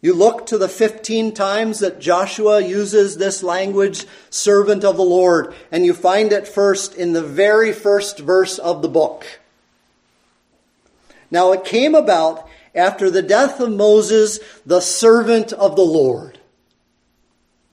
[0.00, 5.54] You look to the 15 times that Joshua uses this language, servant of the Lord,
[5.72, 9.26] and you find it first in the very first verse of the book.
[11.30, 16.38] Now it came about after the death of Moses, the servant of the Lord,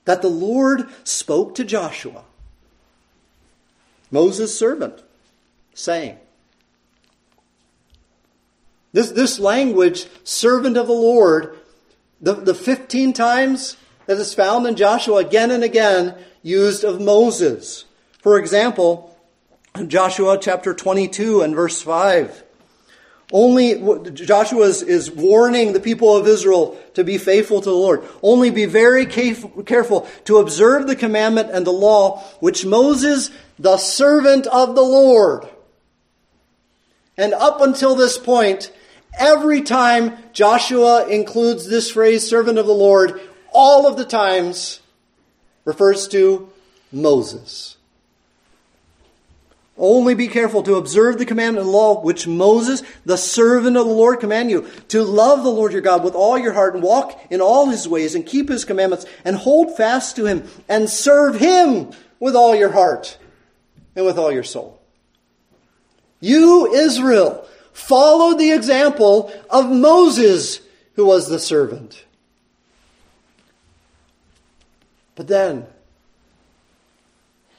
[0.04, 2.24] that the Lord spoke to Joshua,
[4.10, 5.00] Moses' servant,
[5.74, 6.18] saying,
[8.92, 11.56] this, this language, servant of the Lord,
[12.20, 13.76] the, the 15 times
[14.06, 17.84] that is found in Joshua again and again used of Moses.
[18.20, 19.16] For example,
[19.86, 22.44] Joshua chapter 22 and verse 5.
[23.32, 28.04] Only Joshua is, is, warning the people of Israel to be faithful to the Lord.
[28.22, 34.46] Only be very careful to observe the commandment and the law which Moses, the servant
[34.46, 35.48] of the Lord.
[37.16, 38.70] And up until this point,
[39.16, 43.20] Every time Joshua includes this phrase, servant of the Lord,
[43.52, 44.80] all of the times
[45.64, 46.50] refers to
[46.92, 47.76] Moses.
[49.78, 53.92] Only be careful to observe the commandment and law which Moses, the servant of the
[53.92, 57.20] Lord, command you to love the Lord your God with all your heart and walk
[57.30, 61.38] in all his ways and keep his commandments and hold fast to him and serve
[61.38, 63.18] him with all your heart
[63.94, 64.80] and with all your soul.
[66.20, 67.46] You, Israel,
[67.76, 70.60] followed the example of Moses,
[70.94, 72.04] who was the servant.
[75.14, 75.66] But then,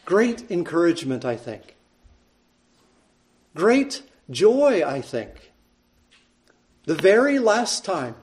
[0.06, 1.77] great encouragement, I think
[3.57, 5.52] great joy, I think.
[6.85, 8.15] The very last time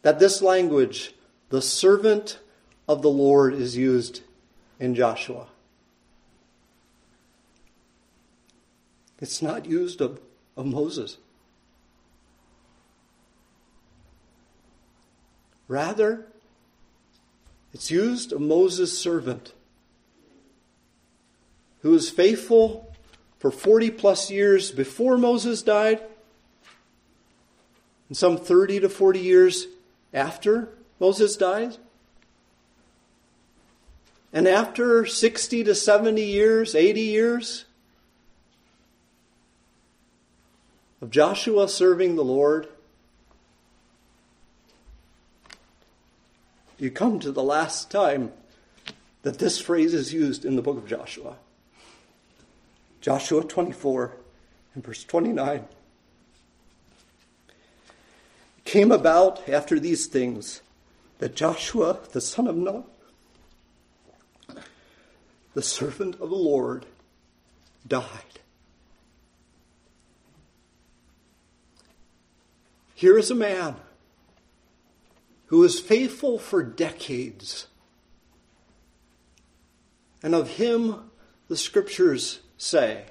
[0.00, 1.14] that this language,
[1.50, 2.40] the servant
[2.88, 4.22] of the Lord, is used
[4.80, 5.46] in Joshua.
[9.20, 10.18] It's not used of,
[10.56, 11.18] of Moses.
[15.68, 16.26] Rather,
[17.72, 19.54] it's used of Moses' servant,
[21.80, 22.92] who is faithful
[23.38, 26.02] for 40 plus years before Moses died,
[28.08, 29.66] and some 30 to 40 years
[30.12, 30.68] after
[31.00, 31.76] Moses died.
[34.32, 37.64] And after 60 to 70 years, 80 years
[41.02, 42.68] of Joshua serving the Lord,
[46.78, 48.30] you come to the last time
[49.22, 51.36] that this phrase is used in the book of Joshua.
[53.00, 54.12] Joshua 24
[54.74, 55.64] and verse 29.
[58.64, 60.62] came about after these things
[61.18, 62.84] that Joshua, the son of Nun,
[65.54, 66.86] the servant of the Lord,
[67.86, 68.31] died.
[73.02, 73.74] Here is a man
[75.46, 77.66] who was faithful for decades.
[80.22, 81.10] And of him,
[81.48, 83.06] the scriptures say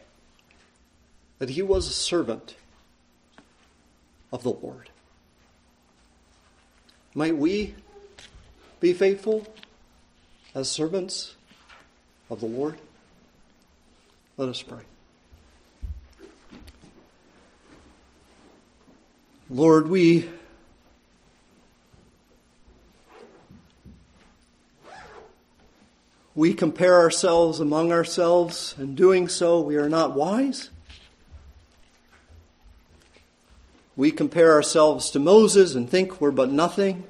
[1.39, 2.55] that he was a servant
[4.31, 4.89] of the Lord.
[7.13, 7.75] Might we
[8.79, 9.45] be faithful
[10.55, 11.35] as servants
[12.29, 12.77] of the Lord?
[14.37, 14.83] Let us pray.
[19.53, 20.29] Lord, we
[26.33, 30.69] we compare ourselves among ourselves, and doing so, we are not wise.
[33.97, 37.03] We compare ourselves to Moses and think we're but nothing.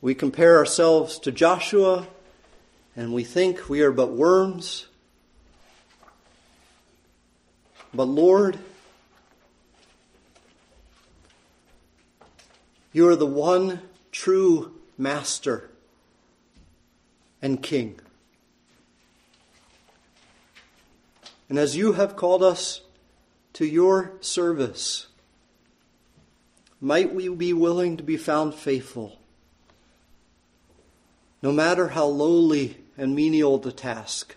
[0.00, 2.08] We compare ourselves to Joshua
[2.96, 4.86] and we think we are but worms.
[7.94, 8.58] But Lord,
[12.96, 13.78] you are the one
[14.10, 15.68] true master
[17.42, 18.00] and King.
[21.50, 22.80] And as you have called us
[23.52, 25.08] to your service,
[26.80, 29.18] might we be willing to be found faithful,
[31.42, 34.36] no matter how lowly and menial the task,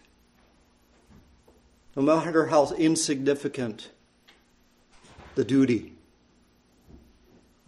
[1.96, 3.90] no matter how insignificant
[5.36, 5.94] the duty.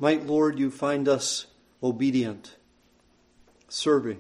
[0.01, 1.45] Might, Lord, you find us
[1.83, 2.55] obedient,
[3.69, 4.17] serving,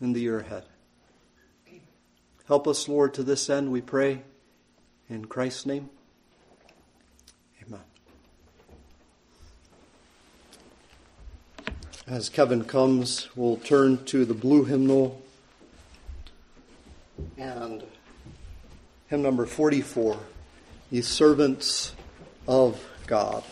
[0.00, 0.62] in the year ahead.
[2.46, 4.22] Help us, Lord, to this end, we pray.
[5.10, 5.90] In Christ's name,
[7.66, 7.80] amen.
[12.06, 15.20] As Kevin comes, we'll turn to the blue hymnal
[17.36, 17.82] and
[19.08, 20.16] hymn number 44
[20.92, 21.92] Ye servants
[22.46, 23.44] of God,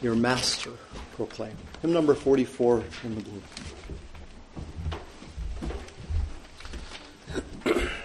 [0.00, 0.70] your master
[1.14, 1.56] proclaim.
[1.82, 3.20] Hymn number 44 in the
[7.64, 7.82] blue.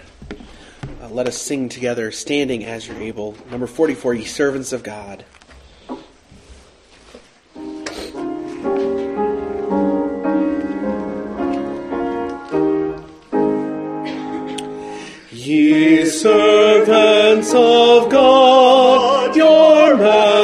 [0.99, 3.35] Uh, let us sing together, standing as you're able.
[3.51, 5.23] Number 44, Ye Servants of God.
[15.31, 20.36] Ye servants of God, your master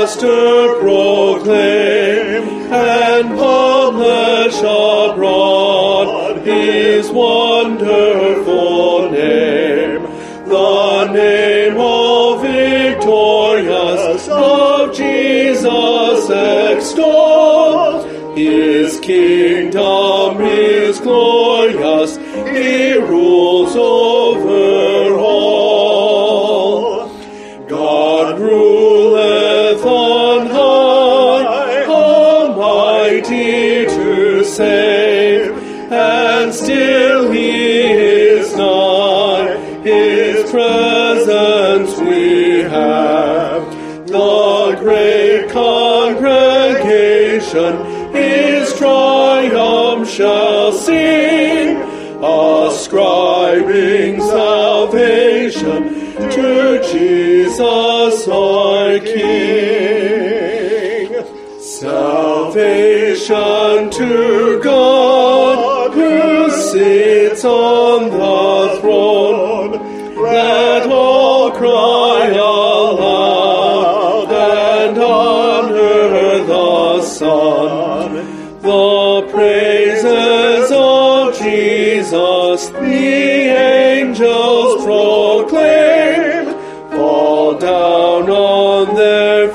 [0.80, 10.04] proclaim and publish abroad his wonderful name,
[10.48, 18.04] the name of victorious of Jesus extol.
[18.36, 24.13] His kingdom is glorious, he rules all.
[47.54, 47.83] Congregation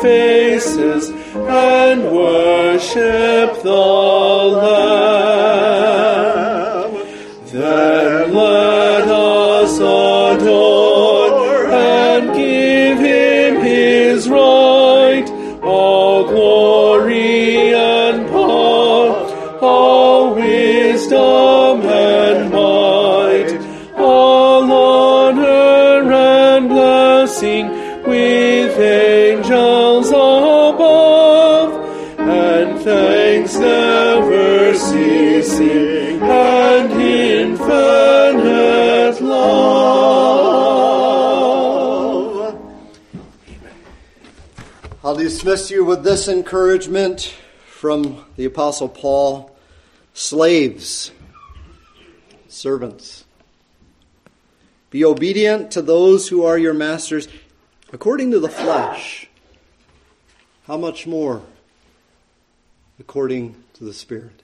[0.01, 4.08] faces and worship the
[45.29, 47.35] dismiss you with this encouragement
[47.67, 49.55] from the Apostle Paul
[50.15, 51.11] Slaves,
[52.49, 53.27] servants,
[54.89, 57.29] be obedient to those who are your masters
[57.93, 59.29] according to the flesh.
[60.67, 61.43] How much more
[62.99, 64.43] according to the Spirit?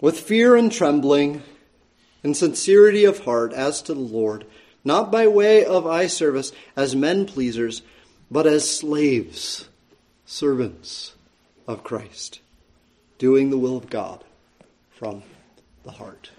[0.00, 1.42] With fear and trembling
[2.22, 4.46] and sincerity of heart as to the Lord,
[4.88, 7.82] not by way of eye service as men pleasers,
[8.30, 9.68] but as slaves,
[10.24, 11.14] servants
[11.66, 12.40] of Christ,
[13.18, 14.24] doing the will of God
[14.90, 15.22] from
[15.84, 16.30] the heart.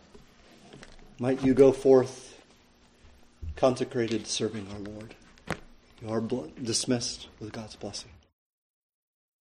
[1.20, 2.42] Might you go forth
[3.56, 5.14] consecrated, serving our Lord.
[6.02, 8.10] You are dismissed with God's blessing.